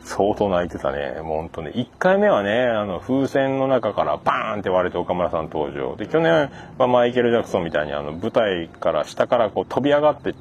[0.05, 1.19] 相当泣いてたね。
[1.21, 1.71] もうほんとね。
[1.71, 5.95] 1回目はね、あの、風船の中からバーンって割れて岡村さん登場。
[5.95, 10.36] で、去年はマイケル・ジャクソンみたいにあの、舞台から下からこう飛び上がって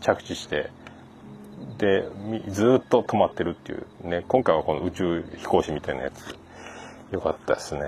[0.00, 0.70] 着地して、
[1.78, 2.04] で、
[2.48, 4.08] ずっと止まってるっていう。
[4.08, 6.39] ね、今回はこの宇宙飛行士みたいなやつ。
[7.12, 7.80] よかったですね。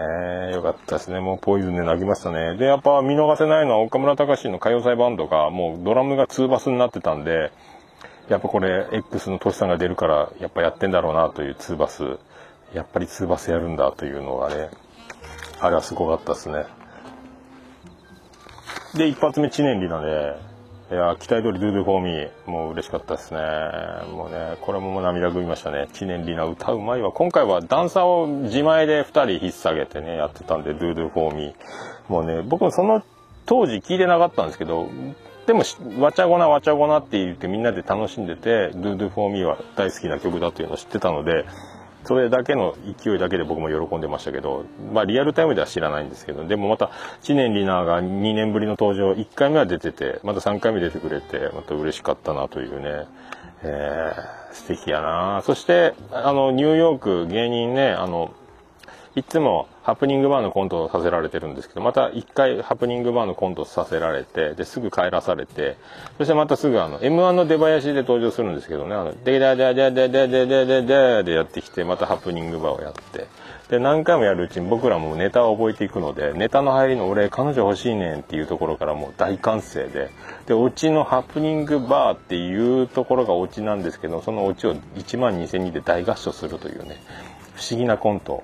[0.53, 1.21] よかったですね。
[1.21, 2.57] もうポイズンで泣きましたね。
[2.57, 7.53] で、やっぱ見逃せないのは岡村隆史の歌謡祭バンドがもうドラムがツーバスになってたんで、
[8.29, 12.19] やっぱこれ X のトシさんが出るからやっぱやってんだろうなというツーバス
[12.73, 14.71] やっぱりツーバスやるんだというのがね
[15.61, 16.65] あれはすごかったですね
[18.95, 20.52] で一発目知念里奈で
[20.93, 23.41] いや期待通り Do Do For Me もう嬉しかったですね。
[24.13, 25.89] もうねこれも涙ぐみましたね。
[25.95, 27.13] 知念里奈歌うまいわ。
[27.13, 31.55] 今回はダンサーを自前で2人引っ提げてねやってたんで Do Do For Me
[32.09, 33.03] もうね僕もその
[33.47, 34.87] 当時聞いてなかったんですけど
[35.47, 35.65] でも、
[35.99, 41.45] わちゃごなわちゃごなって言ってみんなで楽しんでて、Do Do For Me は大好きな曲だというのを知ってたので、
[42.05, 46.91] それだけの勢いだけで僕も喜んでましたけど、まあリアルタイムでは知らないんですけど、でもまた、
[47.21, 53.07] 知念里奈が2年ぶりの登場、1回目は出てて、また3回目出てくれて、また嬉しかったなというね、
[53.63, 55.43] えー、素敵やな。
[55.45, 58.33] そして、あの、ニューヨーク芸人ね、あの、
[59.15, 65.77] いつもハプニングバーのコントをさせられてるんですけど、また一回ハプニングバーのコントさせられて、で、すぐ帰らされて、
[66.17, 73.27] そしてまたすぐあの、M1 の出囃子で登場するんですけどね、あの、でだだだだだだだだだでやってきて、またハプニングバーをやって、
[73.69, 80.09] で、何回もやるうちに僕らもネタを覚えていくので、ネタの入りの俺、彼女欲しいねんっていうところからもう大歓声で、
[80.47, 87.03] で、オチのハプニングバーっていうところがオチなんですけど、そのオチを1万2000人で大合唱するというね、
[87.57, 88.43] 不思議なコント。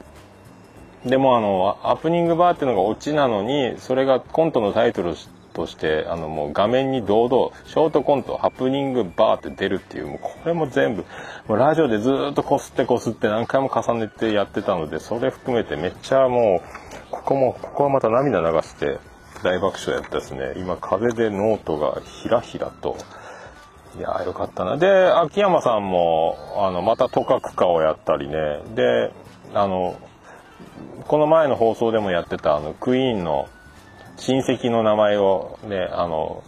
[1.04, 5.14] でもあのハプニングバーっていうのがオチなのにそれがコントのタイトル
[5.54, 11.04] としてあのもう画面に堂々ショートコントハプニングバーって出るっていうもうこれも全部
[11.46, 18.98] もうラジオでずっとこすってこすって何回も重ねてやってたのでそれ含めてめっちゃもうここもここはまた涙流して
[19.42, 20.54] 大爆笑やったですね。
[20.56, 22.96] 今風でノートがひらひらと。
[23.96, 24.76] いやよかったな。
[24.76, 28.62] で秋山さんもあのまたとかくかをやったりね。
[28.74, 29.12] で
[29.54, 29.96] あの
[31.06, 33.48] この前の放送でもやってたあのクイーンの
[34.16, 36.42] 親戚の名前をねあの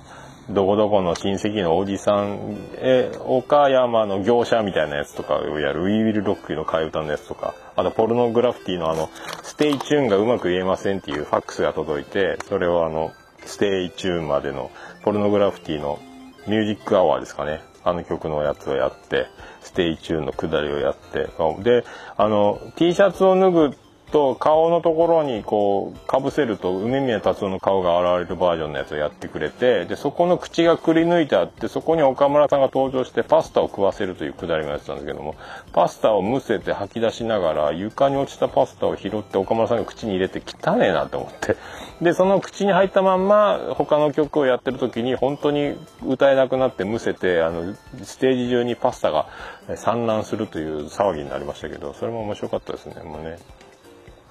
[0.51, 9.09] どこどこの親戚のおじさんえ岡山の業者みたいなやつとかをやる We Will Rock の替え歌のやつとかあとポルノグラフィティのあの
[9.43, 13.13] stay tune がうまく言えませんっていうファックスが届いてそれをあの
[13.45, 14.71] stay tune までの
[15.03, 16.01] ポルノグラフィティの
[16.49, 17.63] ミュージックアワーですかね。
[17.83, 19.27] あの曲のやつをやって
[19.63, 21.29] ステイチューンの下りをやって。
[21.63, 21.85] で
[22.17, 23.77] あの T シャツを脱ぐ
[24.11, 35.37] と顔のところにこうかぶせると梅宮辰夫の顔が現れるバージョンのやつをやってくれてでそこの口がくり抜いてあってそこに岡村さんが登場してパスタを食わせるというくだりもやってたんですけども
[35.73, 41.57] パスタをむせて吐き出しながら床に落ちたパスタを拾って岡村さんが口に入れて汚ねえなと思って
[42.03, 49.29] でその口に入ったまんま他の曲をやってる時に本当に歌えなくなってむせてあのステージ中にパスタが
[49.77, 53.39] 散乱するという騒ぎになりましたけどそれも面白かったですねもうね。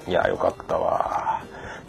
[0.07, 1.41] いや、よかったわ。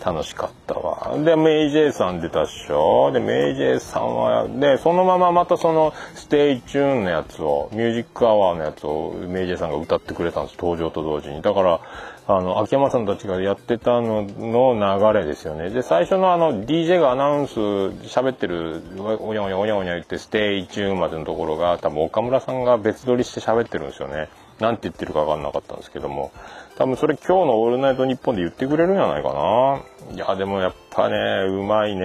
[0.04, 1.18] 楽しかったわ。
[1.18, 3.12] で、 May J.さん出たっしょ。
[3.12, 10.56] で、 May J.さんは、で、そのまままたその、 Stay tune のやつを、ミュージックアワーのやつを、 May J.さんが歌ってくれたんです。
[10.58, 11.42] 登場と同時に。
[11.42, 11.80] だから、
[12.26, 15.68] あの、秋山さんたちがやってたのの流れですよね。
[15.70, 24.28] で、最初のあの、DJ がアナウンス喋ってる、おやおやおやおや言って、 Stay tune までのところが、多分岡村さんが別撮りして喋ってるんですよね。
[24.60, 26.30] なんて言ってるか分かんなかったんですけども。
[26.76, 30.14] 多分それ今日の「オールナイトニッポン」で言ってくれるんじゃないかな。
[30.14, 32.00] いやでもやっぱねうまいね。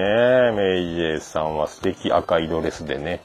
[0.52, 2.12] メイジェイさんは素敵。
[2.12, 3.20] 赤いドレスでね。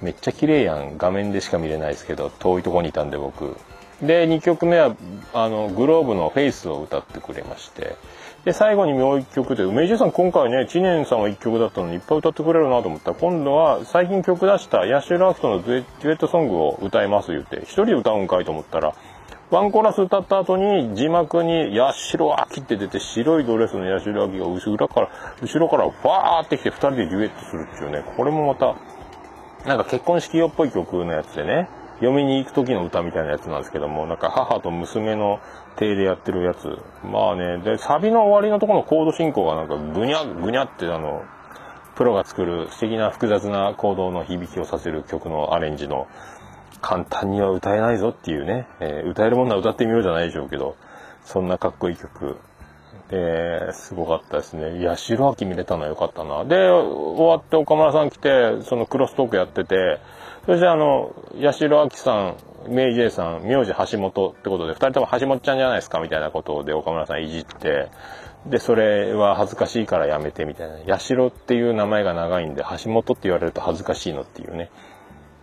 [0.00, 0.98] めっちゃ綺麗やん。
[0.98, 3.56] 画面でしか見れないですけど遠いとこにいたんで僕。
[4.00, 4.94] で2曲目は
[5.32, 7.96] あのグローブの「フェイスを歌ってくれまして。
[8.44, 13.12] で最後にもう1曲でメイジェイさん今回ね知念さんは1曲だったのにいっぱい歌ってくれるなと思った。
[13.12, 18.94] ら今度は最近曲出したヤシュ・ラフトのデュエットソングを歌います言って1人で歌うんかいと思ったら
[19.52, 25.10] ワンコーラス歌った後に字幕に八代亜紀って出て白いドレスの八代亜紀が後ろから、
[25.42, 28.74] 後ろからファーってきて二人でデュエットするっていうね、これもまた、
[29.68, 31.68] なんか結婚式用っぽい曲のやつでね、
[32.00, 35.38] 嫁に行く時の歌みたいなやつなんですけども、なんか母と娘の
[35.76, 36.78] 手でやってるやつ。
[37.04, 41.24] まあね、で、サビの終わりのところのコード進行がなんかぐにゃぐにゃってあの、
[41.94, 46.08] プロが作る素敵な複雑なコードの響きをさせる曲のアレンジの
[46.82, 50.76] 簡単には歌えないぞっていうね、えー歌えるものは歌ってみようじゃないでしょうけど、
[51.24, 52.36] そんなかっこいい曲。
[53.08, 54.78] で、すごかったですね。
[54.78, 56.44] いや、白秋見れたのはよかったな。
[56.44, 60.00] で、終わって岡村さん来て、そのクロストークやってて、
[60.46, 62.36] そしてあの、八代亜紀さん、
[62.68, 67.90] メイジェイさん、名字橋本ってことで、二人とも橋本ちゃんじゃないですかみたいなことで岡村さんいじって、
[68.46, 70.94] で、それは恥ずかしいからやめてみたいな。
[70.94, 74.70] 八代っていう名前が長いんで、橋本って言われると恥ずかしいのっていうね。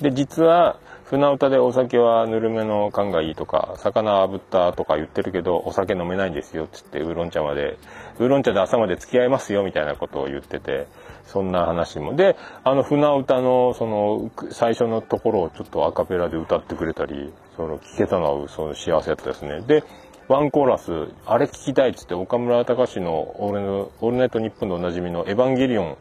[0.02, 0.78] で、実は、
[1.10, 7.80] 船歌でお酒はぬるめの缶がいいとか、魚炙ったとか言ってるけど、お酒飲めないんですよ、つって、ウーロン茶まで、
[8.20, 10.86] ウーロン茶で朝まで付き合いますよ、みたいなことを言ってて、
[11.26, 12.16] そんな話も。
[12.16, 19.62] で、あの船歌の、その、最初のところをちょっとアカペラで歌ってくれたり、その、聞けたのは、その幸せだったですね。
[19.62, 19.84] で、
[20.28, 20.92] ワンコーラス、
[21.26, 25.98] あれ聞きたいっつって、岡村隆史のオールのオールナイトニッポンでおなじみのエヴァンゲリオン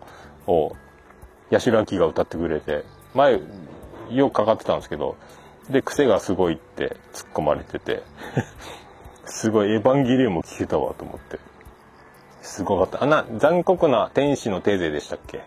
[0.49, 0.73] を、
[1.51, 2.85] 八代亜紀が歌ってくれて、
[3.15, 3.41] 前、
[4.11, 5.17] よくかかってたんですけど、
[5.71, 8.03] で、癖がすごいって突っ込まれてて、
[9.27, 11.39] すごいエヴァンゲリオンも聞けたわと思って。
[12.43, 13.03] すごかった。
[13.03, 15.43] あんな、残酷な天使のテーゼでしたっけ？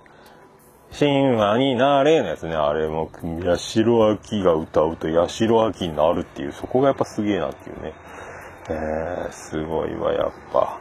[0.98, 3.10] 神話になれのやつね、あれも、
[3.44, 7.94] 八代亜紀が歌うと八代亜紀になるっていう、そこがやっぱすげえなっていうね。
[8.70, 10.81] えー、すごいわ、やっぱ。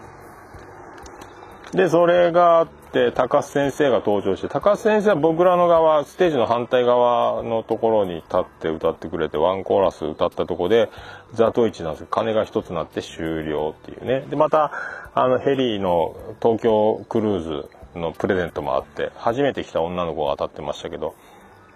[1.72, 10.90] で、それがあって、高須先生が登場して、高須先生は僕らの側、ステージの反対側のところに立って歌ってくれて、ワンコーラス歌ったとこで、
[11.32, 12.08] ザトイチなんですよ。
[12.10, 14.26] 鐘が一つなって終了っていうね。
[14.28, 14.72] で、また、
[15.14, 21.14] あの、ヘリの東京クルーズのプレゼントもあって、初めて来た女の子が当たってましたけど、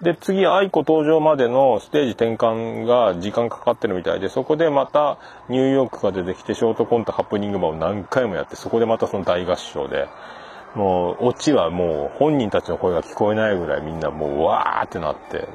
[0.02, 5.18] で、次、愛子登場までのステージ転換が時間かかってるみたいで、そこでまた
[5.48, 10.08] ニューヨークが出てきて、ショートコントハプニングマンを何回もやって、そこでまたその大合唱で、
[10.74, 15.48] もう、オチはもう本人たちの声が聞こえないぐらいみんなもうわーってなって、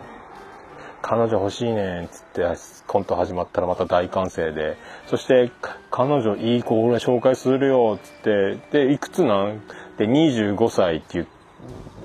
[1.02, 2.46] 彼女欲しいねんつって
[2.88, 4.78] コント始まったらまた大歓声で、
[5.08, 5.52] そして、
[5.92, 9.62] 彼女いい子俺紹介するよっつって、で、いくつなん？
[9.98, 11.32] で、25歳って言って、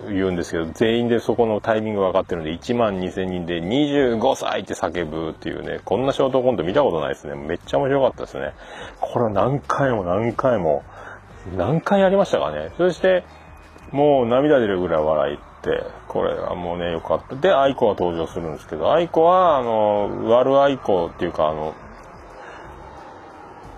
[0.09, 7.34] 言うんですけど、全員でそこのタイミングが分かってるんで、1万2000人で25歳って叫ぶっていうね、こんなショートコント見たことないですね。
[7.34, 8.52] めっちゃ面白かったですね。
[9.00, 10.82] これは何回も何回も、
[11.57, 12.70] 何回やりましたかね。
[12.76, 13.24] そして、
[13.90, 17.36] もう涙出るぐらい笑いって、これはもうね、よかった。
[17.36, 21.74] で、愛子が登場するんですけど、愛子は、あの、悪愛子っていうか、あの、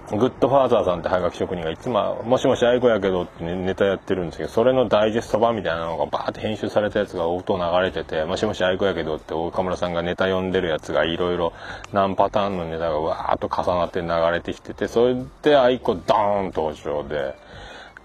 [0.08, 11.52] グッドファーザーさんってハガキ職人がいつも、もしもし愛子やけどってネタやってるんですけど、それのダイジェスト版みたいなのがバーって編集されたやつが音流れてて、もしもし愛子やけどって岡村さんがネタ読んでるやつがいろいろ
[11.92, 17.34] 何パターンのネタがわーっと重なって流れてきてて、それで愛子ドーン登場で、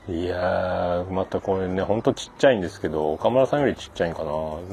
[0.10, 4.32] いやー、またこれね、ほんとちっちゃいんですけど、岡村さんよりちっちゃいんかな。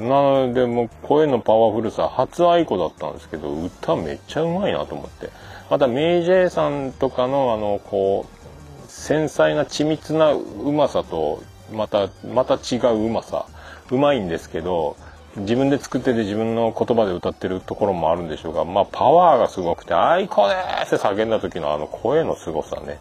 [0.08, 5.28] なので、もう声のパワフルさ、初愛子だったんですけど、歌めっちゃうまいなと思って。
[5.70, 11.42] また、メイジェイさんとかの、あの、こう、繊細な緻密なうまさと、
[11.72, 13.46] また、また違ううまさ。
[13.90, 14.96] うまいんですけど、
[15.36, 23.00] 自分で作ってて自分の言葉で歌ってるところもあるんでしょうが、まあ、パワーがすごくて、愛子でーすって叫んだ時のあの声の凄さね。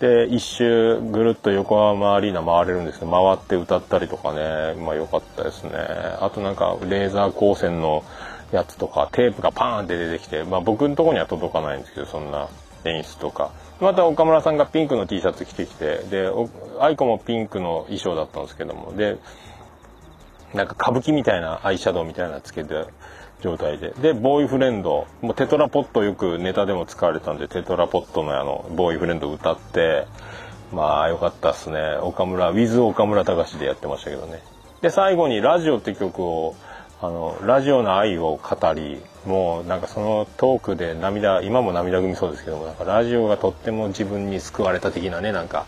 [0.00, 5.72] で一周ぐるっと横浜アリーナ回れるんですけど回って歌ったりとかねまあ良かったですね
[6.20, 8.04] あとなんかレーザー光線の
[8.52, 12.48] やつとかテープがパーンって出てきてまあ僕のとこには届かないんですけどそんな
[12.84, 16.30] 演出とかまた岡村さんがピンクの T シャツ着てきてで
[16.80, 19.18] 愛子もピンクの衣装だったんですけどもで
[20.54, 22.86] なんか歌舞伎みたいなアイシャドウみたいなつけて
[23.42, 23.90] 状態で。
[24.00, 25.06] で、ボーイフレンド。
[25.20, 30.06] もうテトラポットよくネタでも使われたんで、テトラポットのあの、ボーイフレンド歌って、
[30.72, 31.96] まあよかったっすね。
[32.00, 34.42] 岡村、ウィズ岡村隆史でやってましたけどね。
[34.80, 36.54] で、最後にラジオって曲を、
[37.00, 45.66] あの、ラジオの愛を語り、もうなんかそのトークで涙、今も涙ぐみそうですけども、なんかラジオがとっても自分に救われた的なね、なんか、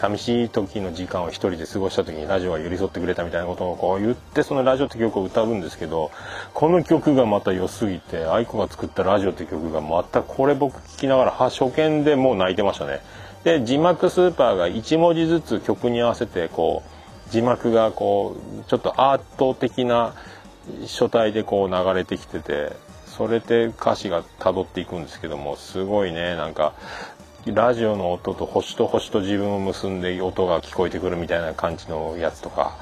[0.00, 6.10] 寂しい時の時間を一人で過ごした時にラジオが寄り添ってくれたみたいなことをこう言ってそのラジオって曲を歌うんですけど
[6.54, 13.00] この曲がまた良すぎて愛子が作ったラジオって曲がまたこれ僕聞きながら初見でもう泣いてましたね。
[13.44, 20.14] で字幕スーパーが1文字ずつ曲に合わせてこう字幕がこうちょっとアート的な
[20.86, 22.72] 書体でこう流れてきてて
[23.06, 26.74] それで歌詞が辿っていくんですけどもすごいねなんか
[27.46, 32.76] ラジオの音と星と星と自分を結んで音が聞こえてくるみたいな感じのやつとか。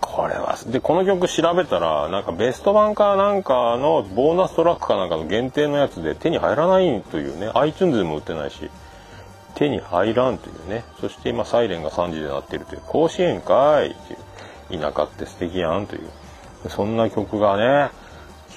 [0.00, 8.70] これはでこの曲調べたらなんかベスト版かなんかのボーナストラックかなんかの限定のやつで手に入らないというね iTunes でも売ってないし
[9.54, 10.84] 手に入らんというね。
[11.00, 14.14] そして今サイレンが3時で鳴ってるという甲子園かいって
[14.74, 16.08] いう田舎って素敵やんという。
[16.68, 17.90] そんな曲がね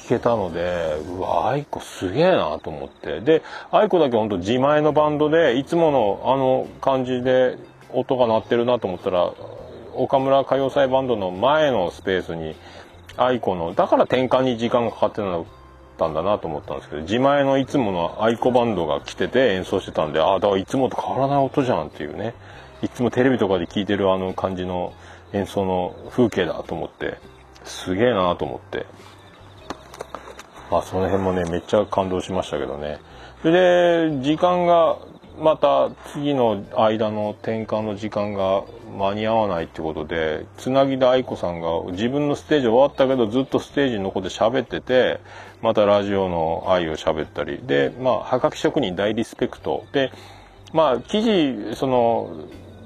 [0.04, 3.22] 聴けたのでうわ愛子すげえなと思って。
[3.22, 3.42] で
[3.72, 7.58] 愛子だけほんと自前のバンドでいつものあの感じで
[7.94, 9.32] 音が鳴ってるなと思ったら
[9.94, 12.56] 岡村歌謡祭バンドの前のスペースに
[13.18, 15.22] 愛子のだから転換に時間がかかって
[15.98, 22.34] たんだなと思ったんですけど自前のいつもの愛子バンドが来てて演奏してたんでああだからいつもと変わらない音じゃんっていうね。
[22.82, 24.94] いつもテレビとかで聴いてるあの感じの
[25.34, 27.18] 演奏の風景だと思って。
[27.64, 28.86] すげえなと思って。
[30.70, 33.00] まあその辺もねめっちゃ感動しましたけどね。
[33.42, 34.98] それで時間が
[35.40, 38.64] また次の間の転換の時間が
[38.98, 45.20] 間に合わないってことでつなぎで愛子さんが自分のステージ終わったけどずっとステージの横で喋ってて
[45.62, 47.60] またラジオの愛を喋ったり。
[47.64, 49.86] でまあはがき職人大リスペクト。
[49.92, 50.12] で
[50.74, 52.30] まあ記事その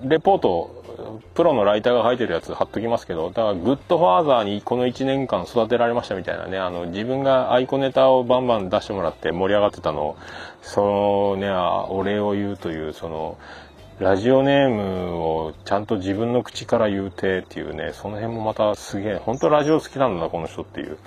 [0.04, 0.85] レポート
[1.34, 10.18] プロのライターが書いてるやつ貼っときますけどだからグッドファーザーにこの1年間育てられましたみたいなねあの自分がアイコネタをバンバン出してもらって盛り上がってたのを
[10.62, 13.38] そのねお礼を言うというその
[14.00, 20.98] ラジオネームをちゃんと自分の口から言うてっていうねその辺もまたすげえ本当ラジオ好きなんだなこの人っていう。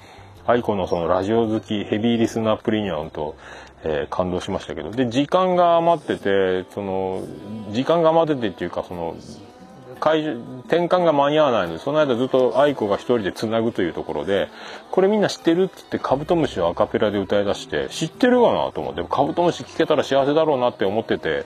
[0.49, 3.37] アイコのそのラジオ好きヘビーリスナープリニアムと、
[3.85, 4.91] えー、感動しましたけど。
[4.91, 7.23] で時間が余っててその
[7.71, 9.15] 時間が余っててっていうかその
[9.99, 10.35] 会
[10.67, 14.49] 転換が間に合わないのでその間ずっと愛子が一人でつなぐというところで
[14.91, 21.45] これみんな知ってるって言ってカブトムシをアカペラで歌い出して知ってるかなと思ってカブトムシ聞けたら幸せだろうなって思ってて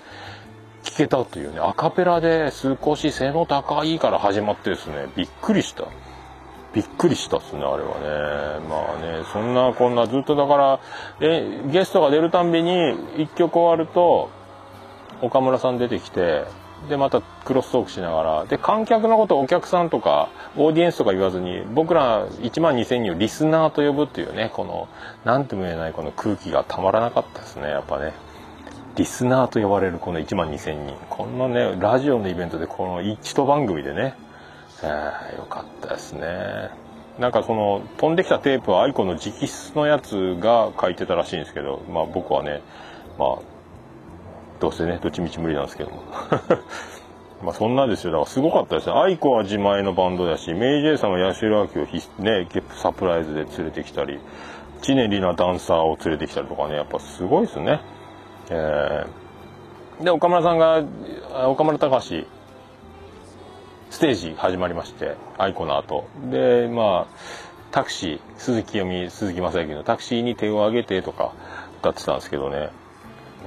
[0.84, 5.86] 聞けたというねアカペラで少し背の高いから始まってですねびっくりした。
[6.74, 8.66] びっくりしたっすねあれはね。
[8.66, 10.80] まあねそんなこんなずっとだから
[11.20, 12.72] えゲストが出るたんびに
[13.16, 14.30] 1曲終わると
[15.20, 16.44] 岡村さん出てきて
[16.88, 18.44] でまたクロストークしながら。
[18.46, 24.88] で観客のことをお客さんとかオーディエンスとか言わずに僕ら1万2000人をリスナーと呼ぶっていうねこの
[25.24, 27.68] 何とも言えないこの空気がたまらなかったですね。
[27.68, 28.12] やっぱね。
[28.94, 30.96] リスナーと呼ばれるこの1万2000人。
[31.08, 34.14] こんなねラジオのイベントでこの一番組でね、
[34.82, 36.70] えー、よかったですね。
[37.18, 42.62] なんかその飛んできたテープは aiko の直筆のやつが書いてたらしいんですけどまあ僕はね
[43.18, 43.51] まあ
[44.62, 45.00] どうせね。
[45.02, 46.02] どっちみち無理なんですけども。
[47.42, 48.12] まあそんなですよ。
[48.12, 52.46] だからすごかったですね愛子は自前のバンドだし May J.さんは八代亜紀をひね
[52.76, 54.20] サプライズで連れてきたり
[54.80, 57.80] 知念里奈ダンサーを連れてきたりとかねやっぱすごいですね。
[58.50, 60.84] えー、で岡村さんが
[61.48, 62.26] 岡村隆史
[63.90, 66.04] ステージ始まりまして愛子の後。
[66.30, 67.16] でまあ
[67.72, 71.32] タクシー鈴木読み鈴木雅之のタクシーに手を挙げてとか
[71.80, 72.70] 歌ってたんですけどね。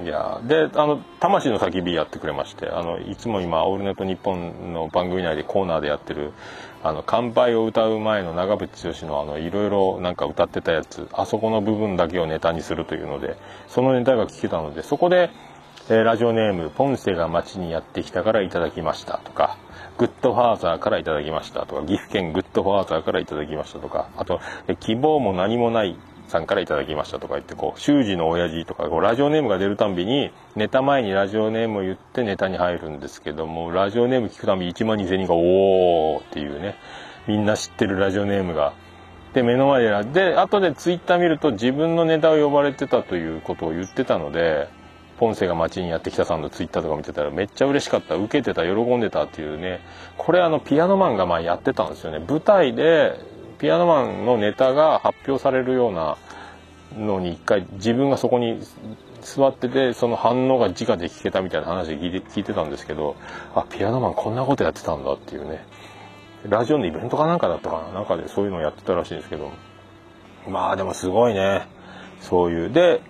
[0.02, 6.32] いやであの「魂の叫び」やってくれましてあのいつも今「オールナイトニッポン」の番組内でコーナーでやってる
[6.82, 13.36] 「あの乾杯」を歌う前の長渕剛のあのいろいろなんか歌ってたやつあそこの部分だけをネタにするというので
[13.68, 15.30] そのネタが聞けたのでそこで、
[15.88, 19.56] えー、ラジオネーム「ポンセが街にやってきたからいただきました」とか
[19.96, 24.40] 「グッドファーザーからいただきました」とか「岐阜県グッドファーザーからいただきました」とかあと
[24.80, 25.96] 「希望も何もない
[26.28, 36.76] さんからいただきましたとか言ってこう修二の親父とかこうラジオネームが出るたんびにネタ前にラジオネームを言ってネタに入るんですけどもラジオネーム聞くたび1万2000人が「おー」っていうね
[37.26, 38.72] みんな知ってるラジオネームが。
[39.34, 44.68] で目の前でで後でツイッター見ると自分のネタを呼ばれてたということを言ってたので
[45.18, 49.80] ポンセが街にやってきたさんのツイッターとか見てたらめっちゃ嬉しかった受けてた喜んでたっていうね
[50.16, 52.24] これあのピアノマンがまあやってたんですよね。
[52.26, 53.18] 舞台で
[53.58, 56.16] ピアノマンのネタが発表されるような
[56.96, 58.60] のに一回自分がそこに
[59.22, 63.16] 座っててその反応が直で聞けたみたいな話で聞いて聞いてたんですけど
[63.54, 65.64] あピアノマンこんなことやってたんだっていうね。
[66.48, 69.50] ラジオのイベントかなんかだったかななんかでそういうのをやってたらしいんですけど。
[70.48, 71.66] まあでもすごいね。
[72.20, 72.70] そういう。
[72.70, 73.00] で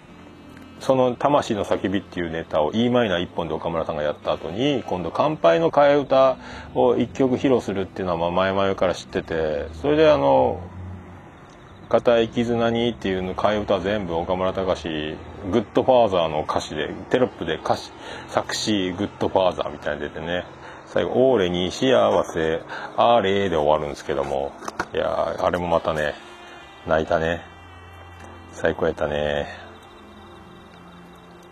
[0.81, 6.37] その「魂の叫び」っていうネタを e マイナー1本で岡村さんがやった後に今度「乾杯の替え歌」
[6.75, 10.61] を1曲披露するっていうのはま前々から知っててそれであの
[11.89, 15.17] 「固い絆に」っていうの替え歌全部岡村隆史
[15.51, 17.91] 「グッドファーザー」の歌詞でテロップで歌詞
[18.29, 20.45] 作詞「グッドファーザー」みたいに出てね。
[20.87, 22.63] 最後「オーレに幸せ
[22.97, 24.53] あれ」で終わるんですけども。
[24.95, 26.15] いやあれもまたね
[26.87, 27.43] 泣いたね。
[28.53, 29.66] 最高やったね。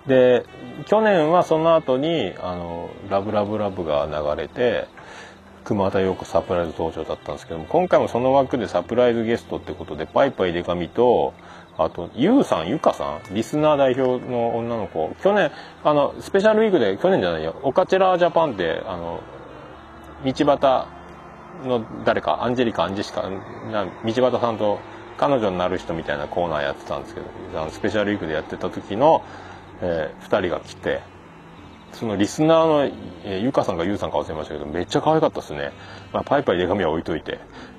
[0.07, 0.45] で
[0.87, 4.87] 去年はその後にあの「ラブラブラブ」が流れて
[5.65, 11.33] 熊田陽子サプライズ登場だったんですけども今回もその枠でサプライズゲストってことでパイパイデカミと
[11.79, 15.51] あとゆうさんゆかさんリスナー代表の女の子去年
[15.83, 19.21] あのスペシャルウィークで去年じゃないよオカチェラージャパンであの
[20.25, 20.87] 道端
[21.67, 23.23] の誰かアンジェリカアンジェシカ
[23.73, 24.79] な道端さんと
[25.17, 27.27] 彼女になる人みたいなコーナーやってたんですけど
[27.61, 29.23] あのスペシャルウィークでやってた時の、
[29.83, 31.03] えー、2人が来て
[31.93, 32.85] そのリスナーの、
[33.25, 35.73] えー、ゆかさんかゆうさんか忘れましたけどめっちゃ可愛かったですね、
[36.13, 37.39] まあ、パイパイデカミは置いといて、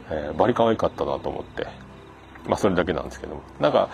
[0.09, 1.67] えー、バリ可愛かったなと思って。
[2.47, 3.41] まあそれだけなんですけども。
[3.59, 3.89] なんか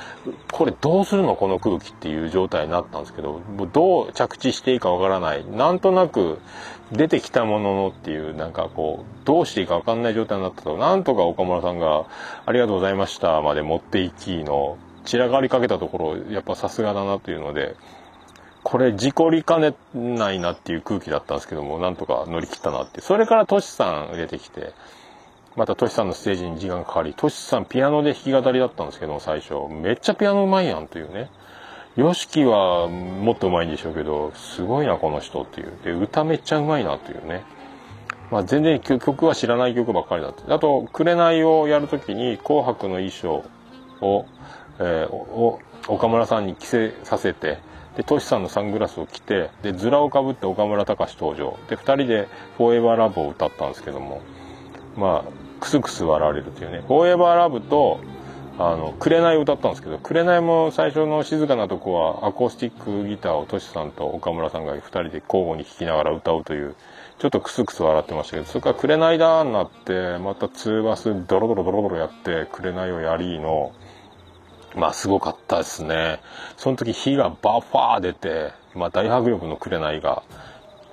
[0.52, 1.38] これどうするの？
[1.38, 5.46] この空気っていう状態になったんですけどもうどう着地していいかわからない。
[5.46, 6.40] なんとなく
[6.92, 10.78] 出てきたもののっていうなんかこうどうしていいかわかんない状態になったと。
[10.78, 12.04] なんとか岡村さんが
[12.46, 17.76] 「ありがとうございました」まで持っていきの散らがりかけたところやっぱさすがだなというので
[18.64, 24.74] これ事故りかねないなっていう空気だったんですけどもなんとか乗り切ったなってそれからトシさん出てきて
[25.56, 29.54] またトシさんのステージに時間かかりトシさんピアノで弾き語りだったんですけども最初。
[29.70, 31.30] めっちゃピアノうまいやんというね。
[31.98, 35.74] YOSHIKI はもっとうまいんでしょうけどすごいなこの人っていう。
[35.84, 37.44] で歌めっちゃうまいなというね。
[38.32, 43.44] まあ、全然曲は知らない曲ばっかりだったあと「紅」をやるときに「紅白」の衣装
[44.00, 44.26] を、
[44.82, 47.60] えー、を岡村さんに着せさせて
[47.96, 51.58] でトシさんのサングラスを着てでズラをかぶって岡村隆史登場。
[51.70, 52.28] で2人で
[52.58, 54.22] 「フォーエバーラブを歌ったんですけども。
[54.96, 58.00] まあクスクス笑われるというね「フォーエバーラブと
[58.58, 66.76] あの「紅」を歌ったんですけど「紅」も最初の静かなとこはアコースティックギターをトシさんと岡村さんが2人で交互に弾きながら歌うという
[67.20, 73.72] ちょっとクスクス笑ってましたけどそれから「紅だ」になってまた2バスドロドロドロドロやって「紅をやり」の
[74.76, 76.20] まあすごかったですね。
[76.58, 80.24] その時火がバッファー出て、まあ、大迫力の紅が。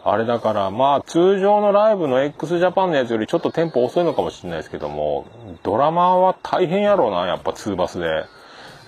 [0.05, 5.27] あれだからまあ通常のライブの x ジャパンのやつよりちょっとテンポ遅いのかもしれないですけども
[5.63, 8.25] ドラマは大変やろうなやっぱ2バスで、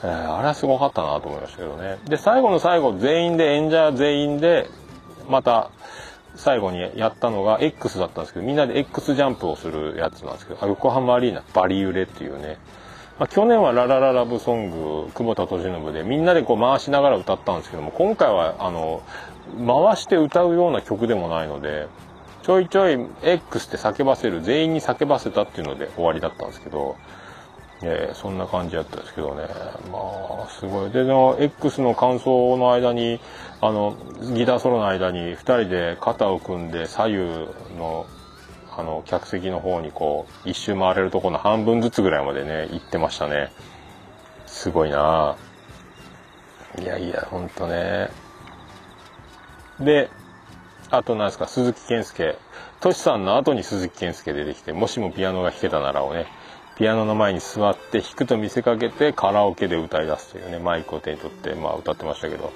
[0.03, 1.99] えー、あれはすごかったなと思いましたけどね。
[2.07, 4.68] で最後の最後全員で演者全員で
[5.28, 5.70] また
[6.36, 12.57] 最後にやったのが X だったんですけどみんなで X ジャンプをするやつなんですけど横浜アリーナバリ揺れっていうね。
[13.20, 19.02] まあ、去年は「ララララブソング」久保田利伸でみんなでこう回しながら歌ったんですけども今回はあの
[19.58, 21.86] 回して歌うような曲でもないので
[22.42, 26.96] ちょいちょい X って叫ばせる全員に叫ばせたっていうので終わりだったんですけど、
[27.82, 29.42] えー、そんな感じやったんですけどね。
[29.92, 30.90] まあすごい。
[30.90, 33.20] での X の感想の間に
[33.60, 33.96] あの
[34.34, 37.18] ギターソロの間に2人で肩を組んで左右
[37.78, 38.06] の
[38.76, 43.50] あの客席の方にこう一周回れるとこの半分ずつぐらいまでね行ってましたね。
[44.46, 45.36] すごいな
[46.78, 48.10] いやいやほんとね。
[49.80, 50.10] で
[50.90, 52.36] あとなんですか鈴木健介。
[52.80, 56.26] トシさんの後に鈴木健介出てきてもしもピアノが弾けたならをね
[56.76, 62.52] ピアノの前に座って弾くと見せかけてカラオケで歌い出すというねマイクを手に取ってまあ歌ってましたけど。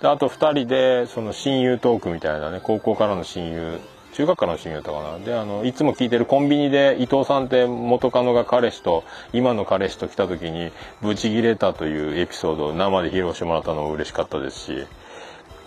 [0.00, 3.80] であと2人でその親友トークみたいなね高校からの親友
[4.14, 5.24] 中学からの親友だったかな。
[5.24, 14.86] であのいつも聞いてるコンビニで伊藤さんって元カノが彼氏と今の彼氏と来た時にブチギレたというエピソードを生で披露してもらったのも嬉しかったですし。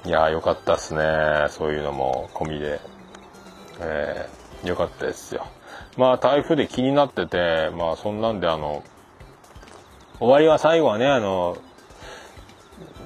[0.06, 1.04] いやーよかったっすね。
[1.50, 2.80] そういうのも込みで。
[3.80, 5.46] えー、よかったですよ。
[5.98, 8.84] まあ台風で気になっててまあそんなんであの
[10.20, 11.58] 終わりは最後はねあの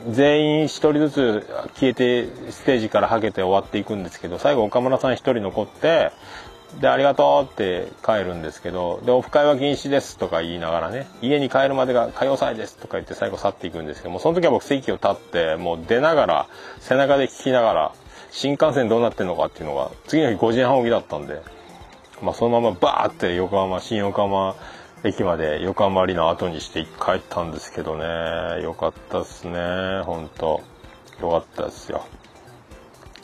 [0.09, 6.11] 全員1人ずつ消えてステージからはけて終わっていくんですけど最後岡村さん1人残って
[6.79, 16.47] でありがとうって帰るんですけどでオフ会は禁止ですとか言いながらね家に帰るまでが歌謡祭ですとか言って最後去っていくんですけどもその時は僕席を立ってもう出ながら
[16.79, 17.93] 背中で聞きながら
[18.31, 21.41] 新幹線どうなってんのかっていうのが次の日5時半起きだったんで、
[22.21, 24.55] まあ、そのままバーって横浜新横浜
[25.03, 28.63] 駅まで横浜アリーナ後にして帰ったんですけどね。
[28.63, 30.01] よかったっすね。
[30.03, 30.61] ほんと。
[31.19, 32.05] よかったっすよ。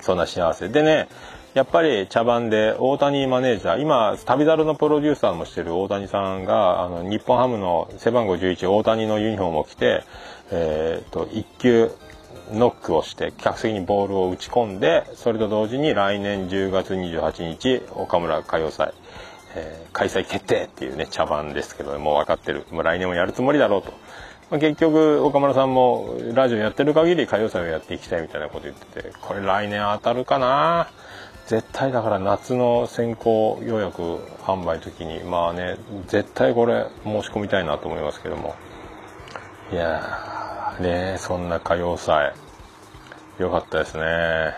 [0.01, 0.69] そんな幸せ。
[0.69, 1.07] でね
[1.53, 10.03] やっぱり茶番で大谷マネージャー今旅猿のプロデューサーもしてる大谷さんがあの日本ハムの背番号11大谷のユニフォームを着て、
[10.51, 11.91] えーと、1球
[12.51, 18.93] ノックをして客席にボールを打ち込んでそれと同時に来年10月28日岡村歌謡祭。
[19.57, 22.65] えー、開催決定っていうね茶番ですけどもう分かってる。
[22.71, 23.91] もう来年もやるつもりだろうと、
[24.51, 30.87] まあ、結局岡村さんもラジオやってる限り歌謡祭をやっていきたいみたいなこと言っててこれ来年当たるかな？
[31.47, 34.01] 絶対だから夏の先行予約
[34.43, 35.77] 販売の時にまあね
[36.07, 38.55] 絶対これ申し込みたいなと思いますけども。
[39.71, 42.33] いやねそんな歌謡祭。
[43.39, 44.53] よかったですね。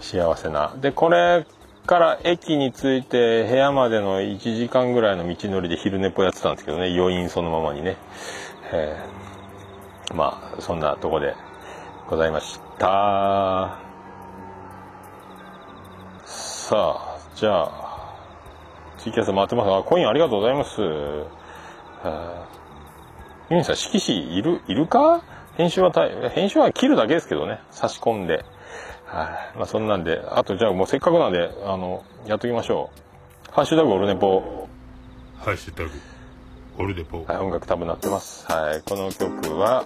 [0.00, 0.74] 幸せな。
[0.80, 1.46] でこれ
[1.86, 6.94] から駅に着いて部屋までの1時間ぐらいの道のりで昼寝ぽやってたんですけどね。
[6.96, 7.96] 余韻そのままにね、
[8.72, 11.36] えーまあそんなとこで
[12.08, 13.78] ございました。
[16.24, 18.16] さあじゃあ
[18.98, 19.72] ツイキャス回ってます。
[19.72, 20.80] あコインありがとうございます。
[23.50, 25.22] ユニさん色紙いるいるか？
[25.56, 25.92] 編集は
[26.34, 27.60] 編集は切るだけですけどね。
[27.70, 28.44] 差し込んで。
[29.10, 29.58] はい。
[29.58, 32.90] まあそんなんであとじゃあもうせっかくなんであのやっときましょ
[33.48, 33.52] う。
[33.52, 34.68] ハッシュタグオルネポ。
[35.38, 35.90] ハッシュタグ
[36.78, 37.24] オルデポ。
[37.24, 38.46] はい、音楽多分なってます。
[38.46, 39.84] はい、この曲は、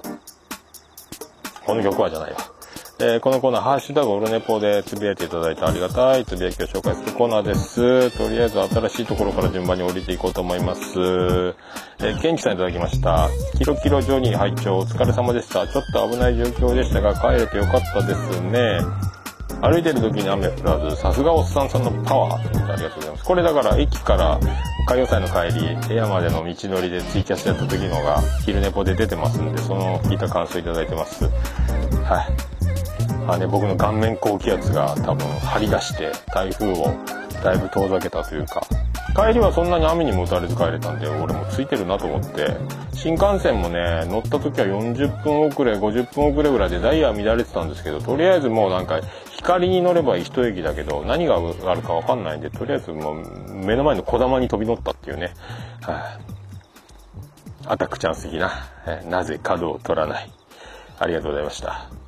[1.65, 2.54] この曲はじゃないわ。
[3.01, 8.17] えーこのコーナー、ハッシュタグオルネポでつぶやいていただいてありがたいつぶやきを紹介するコーナーです。
[8.17, 10.83] とりあえず新しいところから順番に降りていこうと思います。
[11.99, 13.29] えー、ケンチさんいただきました。
[13.59, 15.67] キロキロジョニー拝聴お疲れ様でした。
[15.67, 18.79] ちょっと危ない状況でしたが、帰れてよかったですね。
[19.61, 23.25] 歩いてる時に雨降らず、さすがおっさんさんのパワーということでありがとうございます。
[23.25, 24.39] これだから駅から
[24.87, 31.25] 歌謡祭の帰り、部屋までの道のりでツイキャスやった時のが昼寝ぽで出てますんで、その聞いた感想いただいてます。
[32.05, 32.54] はい。
[33.27, 36.95] あね、僕の顔面高気圧が多分張り出して台風を
[37.43, 38.63] だいぶ遠ざけたというか、
[39.17, 42.57] 帰りはそんなに雨にも打たれず帰れたんで、俺もついてるなと思って、
[42.93, 49.01] 新幹線もね、乗った時は40分遅れ、50分遅れぐらいでダイヤ乱れてたんですけど、とりあえずもうなんか、
[49.37, 55.35] 光に乗れば一駅だけど、何があるかわかんないんで、とりあえずもう目の前の小玉に飛び乗ったっていうね。
[55.81, 56.03] はい、
[57.67, 58.51] アタックチャンス的な、
[59.09, 60.31] なぜ角を取らない。
[60.99, 62.04] ありがとうございました。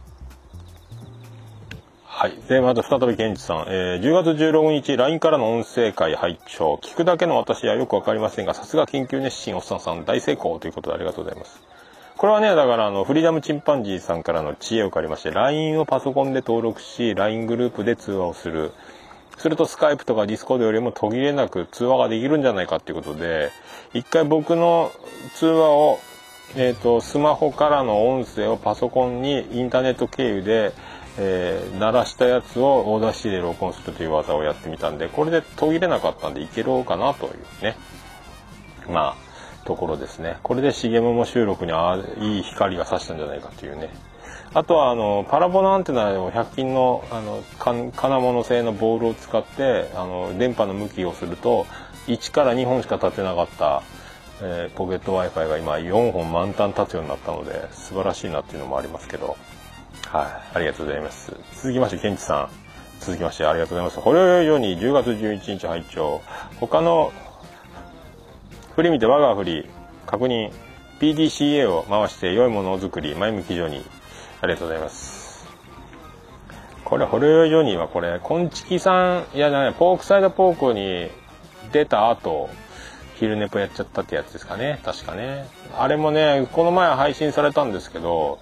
[2.18, 2.38] はい。
[2.48, 3.66] で、また再びケンチさん。
[3.68, 11.60] えー10月16日、LINE からの音声回拝聴聞くだけの私はよくわかりませんが、さすが研究熱心おっさんさん大成功ということでありがとうございます。
[12.16, 18.72] これはね、だからあの、フリーダムチンパンジーさんからの知恵を借りまして、LINE をパソコンで登録し、LINE グループで通話をする。
[19.36, 23.50] するとスカイプとかディスコードよりも途切れなく通話ができるんじゃないかっていうことで、
[23.92, 24.90] 一回僕の
[25.34, 25.98] 通話を、
[26.56, 30.72] えっ、と、スマホからの音声をパソコンにインターネット経由で、
[31.18, 37.76] えー鳴らしたやつをオーダーシーで録音するという技をやってみたんで、これで途切れなかったんでいけろうかなというね。
[38.88, 40.38] まあ、ところですね。
[40.42, 43.90] これで重桃収録にあいい光が差したんじゃないかというね。
[44.54, 51.66] あとは、あの、パラボナアンテナを100均の、あの、金物製のボールを使って、あの、電波の向きをすると、
[52.06, 53.82] 1から2本しか立てなかった、
[54.40, 59.36] えーポケット Wi-Fi が今4本満タン立つようになったので、素晴らしいなっていうのもありますけど、
[60.16, 61.36] はい、ありがとうございます。
[61.56, 62.48] 続きまして、ケンチさん。
[63.00, 64.00] 続きまして、ありがとうございます。
[64.00, 66.22] ほろよいように10月11日拝聴
[66.58, 67.12] 他の
[68.74, 69.70] 振り見て我が振り、
[70.06, 70.52] 確認、
[71.00, 73.84] PDCA を回して良いものを作り、前向き上に。
[74.40, 75.46] ありがとうございます。
[76.84, 81.10] これ、ホロヨイジョニーはこれ、コンチキさん、いやね、ポークサイドポークに
[81.72, 82.48] 出た後、
[83.16, 84.78] 昼寝ぽやっちゃったってやつですかね。
[84.84, 85.46] 確かね。
[85.76, 88.38] あれもね、この前配信されたんですけど、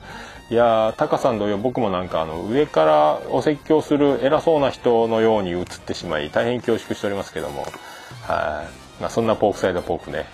[0.50, 7.62] いやー、タカさん同様僕もなんかあの、上からお説教する偉そうな人のように映ってしまい、大変恐縮しておりますけども、
[8.26, 8.68] は
[9.00, 9.00] い。
[9.00, 10.26] まあそんなポークサイドポークね。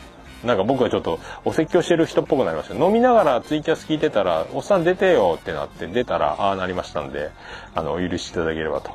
[0.44, 2.74] なんか僕はちょっとお説教してる人っぽくなりました。
[2.74, 7.30] 飲みながらツイキャス聞いてたら、おっさん出てよってなって出たら、ああなりましたんで、
[7.76, 8.90] あの、お許しいただければと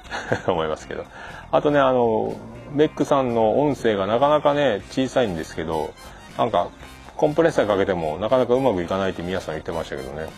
[0.50, 1.04] 思いますけど。
[1.52, 2.34] あとね、あの、
[2.72, 5.92] メックさんの音声がなかなかね、小さいんですけど、
[6.38, 6.68] なんか、
[7.16, 10.28] コンプレッサーかけてもなかなかうまくいかないって皆さん言ってましたけどね。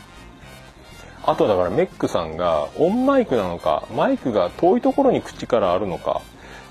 [1.26, 6.22] あとだからメックさんがオンマイクなのか、マイクが遠いところに口からあるのか、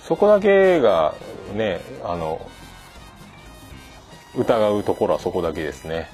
[0.08, 1.14] そこだけが
[1.54, 2.40] ね、あの、
[4.38, 6.10] 疑うところはそこだけですね。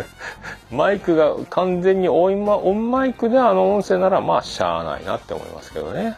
[0.70, 6.04] マイクが完全にオンマオンマイクであの音声ならまあしゃあないなって思いますけどね。
[6.04, 6.16] はい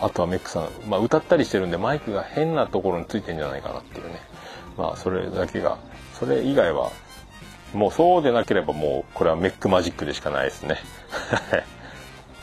[0.00, 4.20] あとはメックさん、まあ、歌ったりしてるんでマイクが変なところについてんじゃないかなっていうね。
[4.76, 5.76] まあそれだけが、
[6.18, 6.90] それ以外は
[7.76, 10.78] もうそうでなければもうこれはメックマジックでしかないですね。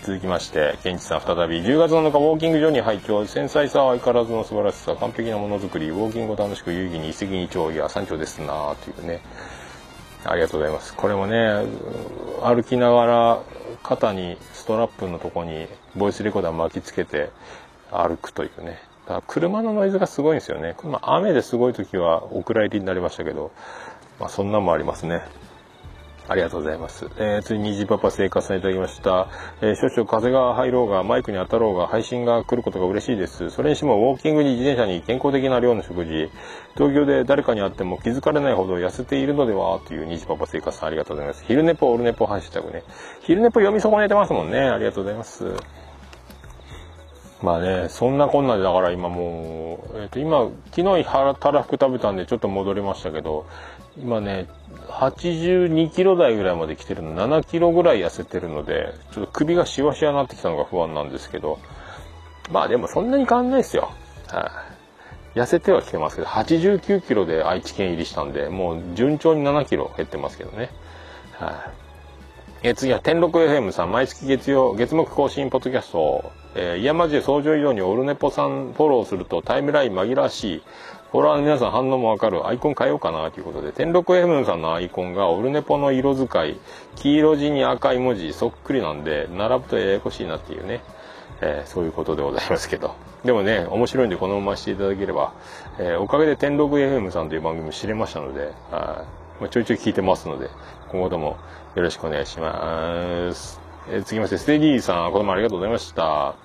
[0.04, 9.22] 続きまして、ケンチさん再び、10月7日、ウォーキング場に拝聴繊細さは相変わらずの素晴らしさ、完璧なものづくり、ウォーキングを楽しく有意義に一石二鳥、いや、山頂ですな、というね。
[10.26, 10.94] ありがとうございます。
[10.94, 11.66] これもね、
[12.42, 13.40] 歩きながら、
[13.82, 17.30] 肩に、ストラップのとこに、ボイスレコーダー巻きつけて、
[17.90, 18.82] 歩くというね。
[19.06, 20.76] だから車のノイズがすごいんですよね。
[20.84, 23.52] まあ、雨ですごい時は、お蔵入りになりましたけど、
[24.20, 25.22] まあ、そんなんもありますね。
[26.30, 27.10] ありがとうございます。
[27.18, 29.28] えー、次にじパパ生活さんいただきました。
[29.62, 33.50] えー少々風が入ろうが、マイクに当たろうが、配信が来ることが嬉しいです。
[33.50, 36.32] それにしても、ウォーキングに自転車に健康的な量の食事、
[36.76, 39.82] 東京で誰かに会っても気づかれないほど痩せているのでは？
[39.86, 41.44] というにじパパ生活さんありがとうございます。
[41.46, 42.84] 昼寝ぽ、オルネポ、ハッシュタグね。
[43.24, 44.60] 昼寝ぽ読み損ねてますもんね。
[44.60, 45.54] ありがとうございます。
[47.42, 53.46] まあね、そんなこんなでだから今もう、えっ、と今、昨日腹たらふく食べたんでちょっと戻りましたけど、
[53.98, 54.48] 今ね、
[54.88, 61.60] 82キロ台ぐらいまで来てるの、7キロぐらい痩せてるので、ちょっと首がシワシワになってきたのが不安なんですけど、
[62.52, 63.92] まあでもそんなに変わんないですよ。
[64.30, 64.52] は
[65.36, 70.72] い、痩せてはきてますけど、89キロで愛知県入りしたんで、もう順調に7キロ減ってますけどね。
[71.34, 71.52] は
[72.64, 80.64] い、え次は天禄 FM さん、毎月月曜、月木更新ポッドキャスト、えー、イヤマジで早朝移動にオルネポさんフォローするとタイムライン紛らわしい。
[81.14, 82.48] フォロワーの皆さん反応もわかる。
[82.48, 86.58] アイコン変えようかなということで、天禄 FM さんのアイコンがオルネポの色使い、
[86.96, 90.82] 黄色地に赤い文字、そっくりなんで、並ぶとややこしいなっていうね、
[91.42, 92.96] えーそういうことでございますけど。
[93.24, 95.34] でもね、面白いんでこのまましていただければ、
[95.78, 99.06] えーおかげで天禄 FM さんという番組も知れましたので、はいま
[99.46, 100.50] あ、ちょいちょい聞いてますので、
[100.90, 101.38] 今後とも
[101.76, 103.62] よろしくお願いします。
[103.88, 106.30] えー続きまして、ステディーさん、これもありがとうございました。
[106.30, 106.36] あ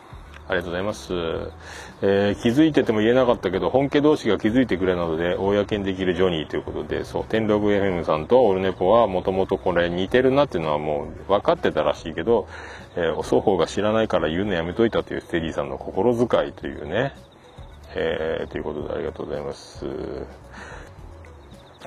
[0.50, 1.12] りがとうございます。
[2.00, 12.46] えー気づいてても言えなかったけど、本家同士が気づいてくれなので、公にできるジョニーということで、そう、天禄 FM さんとオルネポはもともとこれ似てるなっていうのはもう分かってたらしいけど、
[12.96, 17.14] えー双方が知らないから言うのやめといたというステディさんの心遣いというね、
[17.96, 19.84] えーということでありがとうございます。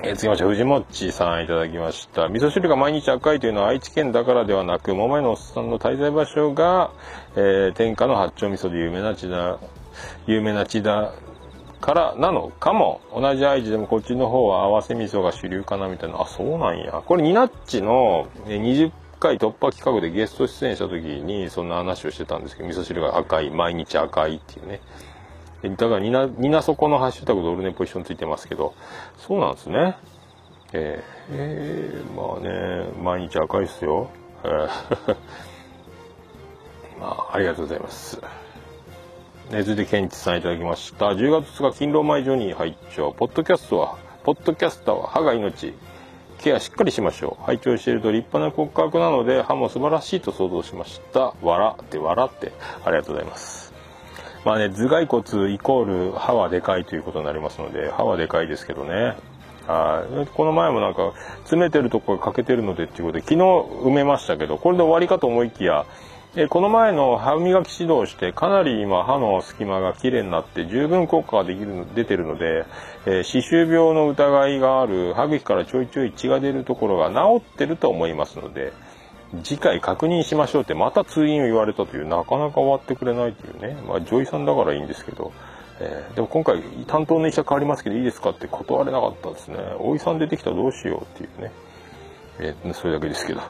[0.02, 2.28] えー、次まして、藤もっちさんいただきました。
[2.28, 6.90] 味噌汁が毎日赤いというのは愛知県だからではなく、桃屋のおっさんの滞在場所が、
[7.36, 9.30] えー天下の八丁味噌で有名な千、
[10.26, 11.12] 有名な千田
[11.82, 13.00] からなのかも。
[13.14, 16.22] 同じ愛知でもこっちの方は合わせ味噌が主流かなみたいな。
[16.22, 17.02] あ、そうなんや。
[17.04, 24.80] これ、ニナッチの20回突破企画でゲスト出演した時にそんな話をしてたんですけど、味噌汁が赤い、毎日赤いっていうね。
[25.76, 28.74] だから、ニナ、ニナそこのハッシュタグでオルネポ一緒についてますけど、
[29.18, 29.96] そうなんですね。
[30.72, 34.08] えーえーまあね、毎日赤いっすよ。
[36.98, 38.20] まあ、ありがとうございます。
[39.52, 41.08] ね、続いて、ケンチさんいただきました。
[41.08, 45.74] 10月2日、勤労前ジョニー拝聴ポッドキャストは、ポッドキャスターは歯が命。
[46.38, 47.44] ケアしっかりしましょう。
[47.44, 51.34] 拝聴していると立派な骨格なので、歯も素晴らしいと想像しました。
[51.42, 52.52] 笑って笑って。
[52.82, 53.74] ありがとうございます。
[54.46, 59.16] まあね、頭蓋骨イコール歯はでかいということになりますので、歯はでかいですけどね。
[59.66, 60.26] はい。
[60.28, 65.84] この前もなんか、詰めてるとこが欠けてるのでっていうことで、昨日埋めましたけど、これで終わりかと思いきや、
[66.34, 72.64] えこの前の歯磨き指導して、かなり今歯の隙間が綺麗になって、十分効果ができる出てるので、
[73.04, 78.72] え歯周病の疑いがある歯茎からちょいちょい血が出るところが治ってると思いますので、
[79.42, 85.32] 次回確認しましょうってまた通院を言われたというなかなか終わってくれないというねまあ女医さんだからいいんですけど、
[85.80, 89.56] えーでも今回担当の医者変わりますけどいいですかって断れなかったですね。
[89.78, 91.52] お医さん出てきたらどうしようっていうね、
[92.40, 93.40] えーそれだけですけど、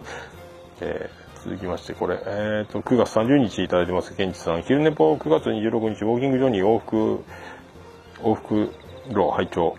[0.80, 4.62] えー続きましてこれ、えー、と9月30日いただいてますケンチさん。
[4.62, 7.24] 昼寝ぽ9月26日ウォーキングジョニー往復
[8.22, 8.70] 往復
[9.08, 9.74] 路拝聴。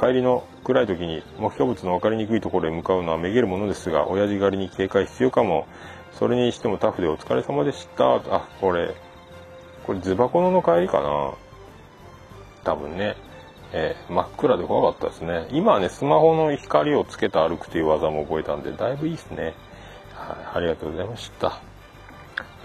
[0.00, 5.66] 帰りの暗い時に目標物の分かりにくいところへ向かうのはめげるものですが親父狩りに警戒必要かも。
[6.12, 8.14] それにしてもタフでお疲れ様でした。
[8.14, 8.94] あこれ
[9.86, 11.34] これズバコノの帰りかな。
[12.64, 13.16] 多分ね、
[13.72, 15.46] えー真っ暗で怖かったですね。
[15.50, 19.52] 今はねスマホの光をつけて歩くという技も覚えたんでだいぶいいですね。
[20.54, 21.60] ありがとうございました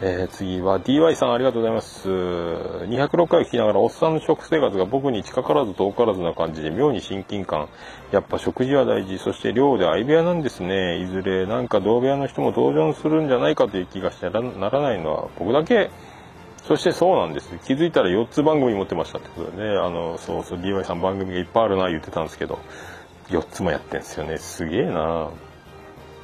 [0.03, 2.09] えー次は DY さんありがとうございます。
[2.09, 7.70] 206回を聞きながらおっさんの食生活が僕に近からず遠からずな感じで妙に親近感。
[8.12, 9.19] やっぱ食事は大事。
[9.19, 10.99] そして寮で相部屋なんですね。
[11.03, 15.91] いずれなんか同部屋の人も登場するんじゃないかという気がしてならないのは僕だけ。
[16.68, 17.56] そしてそうなんです。
[17.64, 19.77] 気づいたら4つ番組持ってましたってことでね。
[19.77, 22.57] あの、そうそう DY さん番組がいっぱいあるな言ってたんですけど、
[23.30, 24.40] 4つもやってんですよね。
[24.40, 25.30] すげえな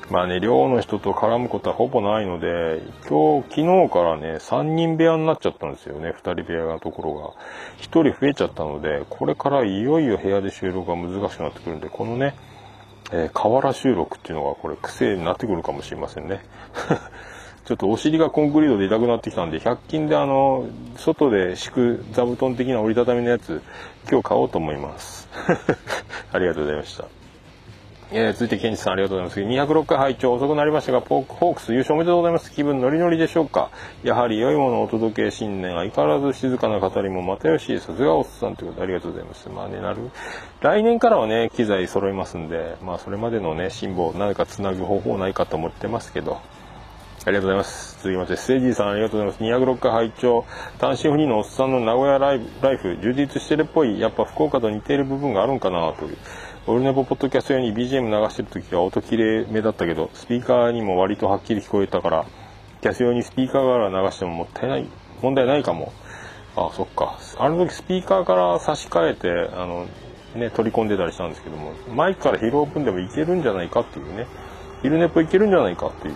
[0.09, 7.27] まあね、寮の人と絡むことはほぼないので、今日、昨日からね、3人部屋になっちゃったんですよね、2人部屋のところが。
[7.79, 12.35] 1人増えちゃったので、これからいよいよ部屋で収録が難しくなってくるんで、このね、
[13.11, 16.41] えー河原収録っていうのがこれ癖になってくるかもしれませんね。
[17.65, 23.61] ちょっとお尻がコンクリートで痛くなってきたんで、100均であの、外で敷く座布団的な折りたたみのやつ、
[24.09, 25.27] 今日買おうと思います。
[26.31, 27.16] ありがとうございました。
[28.09, 29.65] えー、続いてケンジさんありがとうございます。
[29.65, 32.53] 206回拝聴遅くなりましたがポークホークス優勝おめでとうございます。
[32.53, 33.69] 気分ノリノリでしょうか。
[34.01, 39.49] やはり良いものをお届け新年相変わらず静かな語りも又吉さすがおっさんということでありがとうございます。
[39.49, 40.09] まあねなる。
[40.61, 46.39] 来年からはね機材揃いますんでまあそれまでのね辛抱何かつなぐ方法ないかと思ってますけど。
[47.25, 47.97] ありがとうございます。
[48.01, 49.69] 続きまして、ステージーさんありがとうございます。
[49.69, 50.45] 206回拝聴
[50.79, 56.17] 単身赴任のおっさんの名古屋ライブライフ、充実してるっぽい、やっぱ福岡と似ている部分があるんかなという。
[56.69, 62.25] オルネポポッドキャスト用に BGM 流してる時は音綺麗めだったけど、スピーカーにも割とはっきり聞こえたから、
[62.81, 64.85] キャス用にスピーカーから流してももったいない、
[65.21, 65.93] 問題ないかも。
[66.57, 67.17] あ、そっか。
[67.39, 69.87] あの時スピーカーから差し替えて、あの、
[70.35, 74.27] ね、取り込んでたりしたんですけども、マイクから拾う分でもいけるんじゃないかっていうね。
[74.81, 76.15] 昼ネポいけるんじゃないかっていう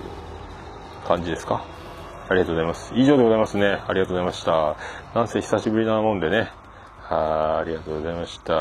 [1.08, 1.64] 感じですか。
[2.28, 2.92] ありがとうございます。
[2.94, 3.68] 以上でございますね。
[3.88, 4.76] ありがとうございました。
[5.16, 6.52] なんせ久しぶりなもんでね。
[7.12, 8.54] はあ、ありがとうございました。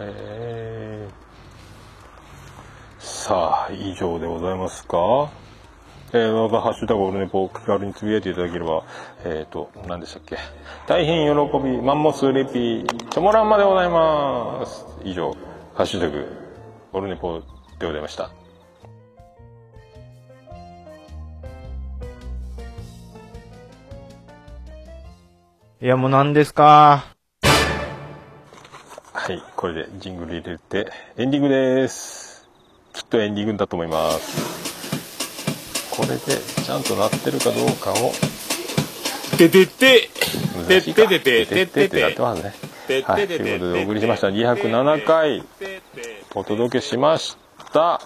[0.00, 1.12] えー、
[2.98, 5.30] さあ、以上でございますか？
[6.12, 8.82] えー、また、ハッシュタグオルネポを気軽につぶやいていただければ、
[9.24, 10.38] えっ、ー、と、何でしたっけ？
[10.88, 14.84] 大変喜び、マンモスレピ、チョモランマでございます。
[15.04, 15.36] 以上、
[15.74, 16.26] ハッシュタグ、
[16.92, 17.38] オルネポ
[17.78, 18.43] でございました。
[25.84, 27.04] いや、もう何ですか？
[29.12, 32.48] はい、これでジングル入れてエンディングです。
[32.94, 34.88] きっとエンディングだと思います。
[35.94, 36.16] これで
[36.64, 38.12] ちゃんとなってるかどうかを
[39.36, 40.08] ててて
[40.66, 42.54] 難しいかてててててってなってますね。
[42.88, 45.44] てはい、ということでお送りしました207回
[46.34, 47.36] お届けしまし
[47.74, 48.00] た。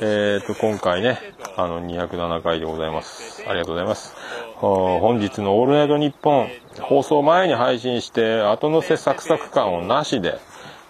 [0.00, 1.18] えーと今回ね
[1.56, 3.44] あの207回でございます。
[3.46, 4.14] ありがとうございます。
[4.60, 6.48] 本日の「オールナイトニッポン」
[6.80, 10.38] 放送前に配信して後乗せサクサク感をなしで、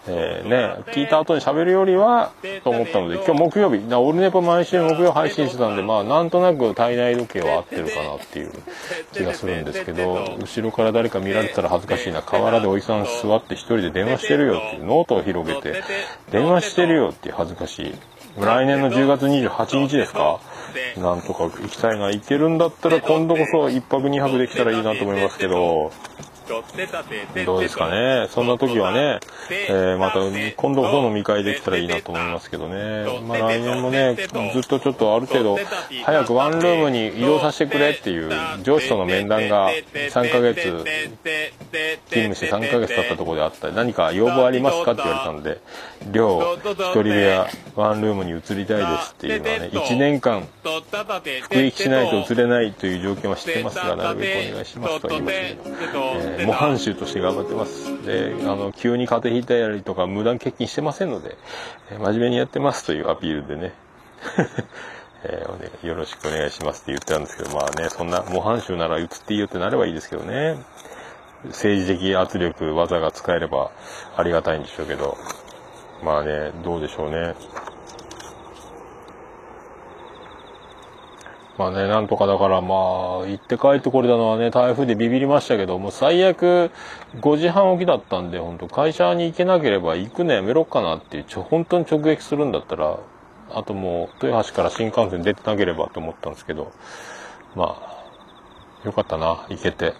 [0.07, 2.31] えーね、聞いた後に喋るよりは
[2.63, 8.51] と思ったので今日木曜日なオールネポ毎週木曜配信してたんでまあなんとなく体内時計は合ってるかなっていう
[9.13, 15.83] 気がするんですけど後ろから誰か見られたら恥ずかしいな河原でおじさん座って一人で電話してるよっていうノートを広げて
[16.31, 17.95] 電話してるよっていう恥ずかしい
[18.37, 20.39] 来年の10月28日ですか？
[20.97, 25.91] なんとか行きたいな行けるんだったら今度こそ1泊2泊できたらいいなと思いますけど。
[27.43, 28.27] どうですかね？
[28.29, 29.19] そんな時はね、
[29.67, 30.19] えーまた
[30.55, 33.05] 今度こそ飲み会できたらいいなと思いますけどね。
[33.27, 34.15] まあ来年もね
[34.53, 35.57] ずっとちょっとある程度
[36.03, 38.29] 早くワンルームに移動させてくれっていう
[38.61, 40.85] 上司との面談が3ヶ月勤
[42.11, 45.59] 務して3ヶ月経ったところであったり何か要望ありますかって言われたんで
[46.11, 50.47] 寮一人部屋ワンルームに移りたいですっていうのはね1年間
[51.43, 61.37] 服役しないと移れないという条件は知ってますがなるべくお願いしますとは言いましたけど、えー模範囚として頑張ってますであの急に風邪ひいたりとか無断欠勤してませんので、
[61.91, 63.73] え真面目にやってますというアピールでね
[65.23, 70.57] えーよろしくお願いしますって言ってたんですけどまあねそんな模範囚なら移っていいよってなればいいですけどね
[71.45, 73.71] 政治的圧力技が使えれば
[74.15, 75.17] ありがたいんでしょうけど
[76.03, 77.33] まあねどうでしょうね
[81.57, 86.69] まあね、なんとかだからまあ、行って帰ってこれたのはね、台風でビビりましたけど、もう最悪
[87.21, 92.99] 5時半起きだったんで、本当会社に行けなければ行くのやめろっかなっていう、ちょ、本当に直撃するんだったら、
[93.51, 96.73] あともう、豊橋から新幹線出てなければと思ったんですけど、
[97.55, 97.77] ま
[98.83, 99.93] あ、よかったな、行けて。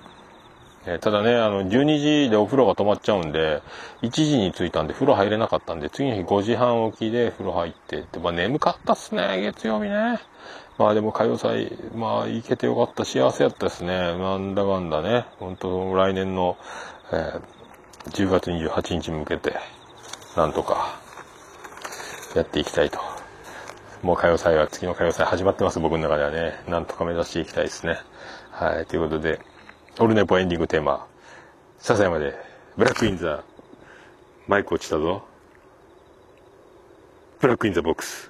[0.87, 3.61] えただね、あの、12時でお風呂が止まっちゃうんで、
[4.01, 10.19] 1時に着いたんで風呂入れなかったんで、次の日5時半起きで風呂入ってって、まあ眠かったっすね、月曜日ね。
[10.77, 14.17] まあでも歌謡祭、まあ行けてよかった、幸せやったですね。
[14.17, 16.57] なんだかんだね、本当来年の、
[17.11, 17.55] えー
[18.11, 19.55] 10月28日に向けて、
[20.37, 20.99] なんとか、
[22.35, 22.99] やっていきたいと。
[24.03, 26.53] もう歌謡祭は、次の歌謡祭始まってます、僕の中ではね。
[26.67, 27.97] なんとか目指していきたいですね。
[28.51, 29.39] はい、ということで、
[29.97, 31.07] オルネポエンディングテーマ、
[31.79, 32.35] ささやまで、
[32.75, 33.45] Black in the、
[34.45, 35.23] マイク落ちたぞ。
[37.39, 38.29] Black in the box。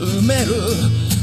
[0.00, 0.56] 埋める。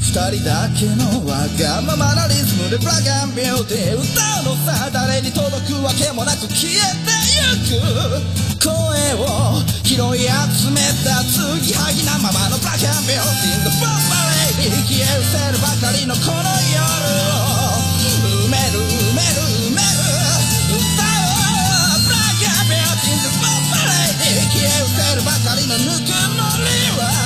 [0.06, 4.06] 二人だけのわがままなリズムでブラックアンビューティー歌
[4.46, 4.90] うのさ。
[4.94, 7.10] 誰に届くわけもなく消えて
[7.74, 8.62] ゆく。
[8.62, 8.70] 声
[9.18, 16.78] を拾い集めた継ぎはぎなままのブラックアンビューティーのボンバレイに消え失せるばかりのこの夜。
[17.58, 19.42] を埋める埋める。
[19.74, 19.98] 埋める
[20.78, 21.34] 歌お
[21.98, 26.70] うブラックアンビューティーのボンバレイに消え失せるばかりのぬくもり
[27.02, 27.17] は。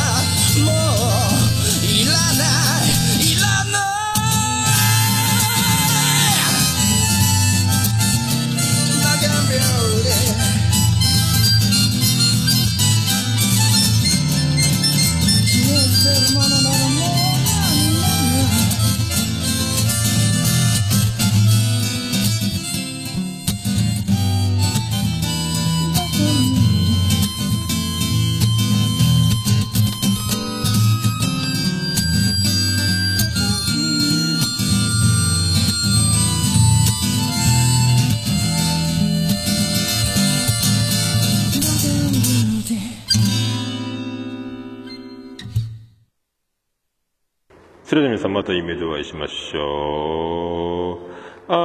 [48.31, 51.11] また夢でお会いしましょう。
[51.49, 51.55] あ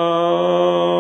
[0.93, 0.96] ー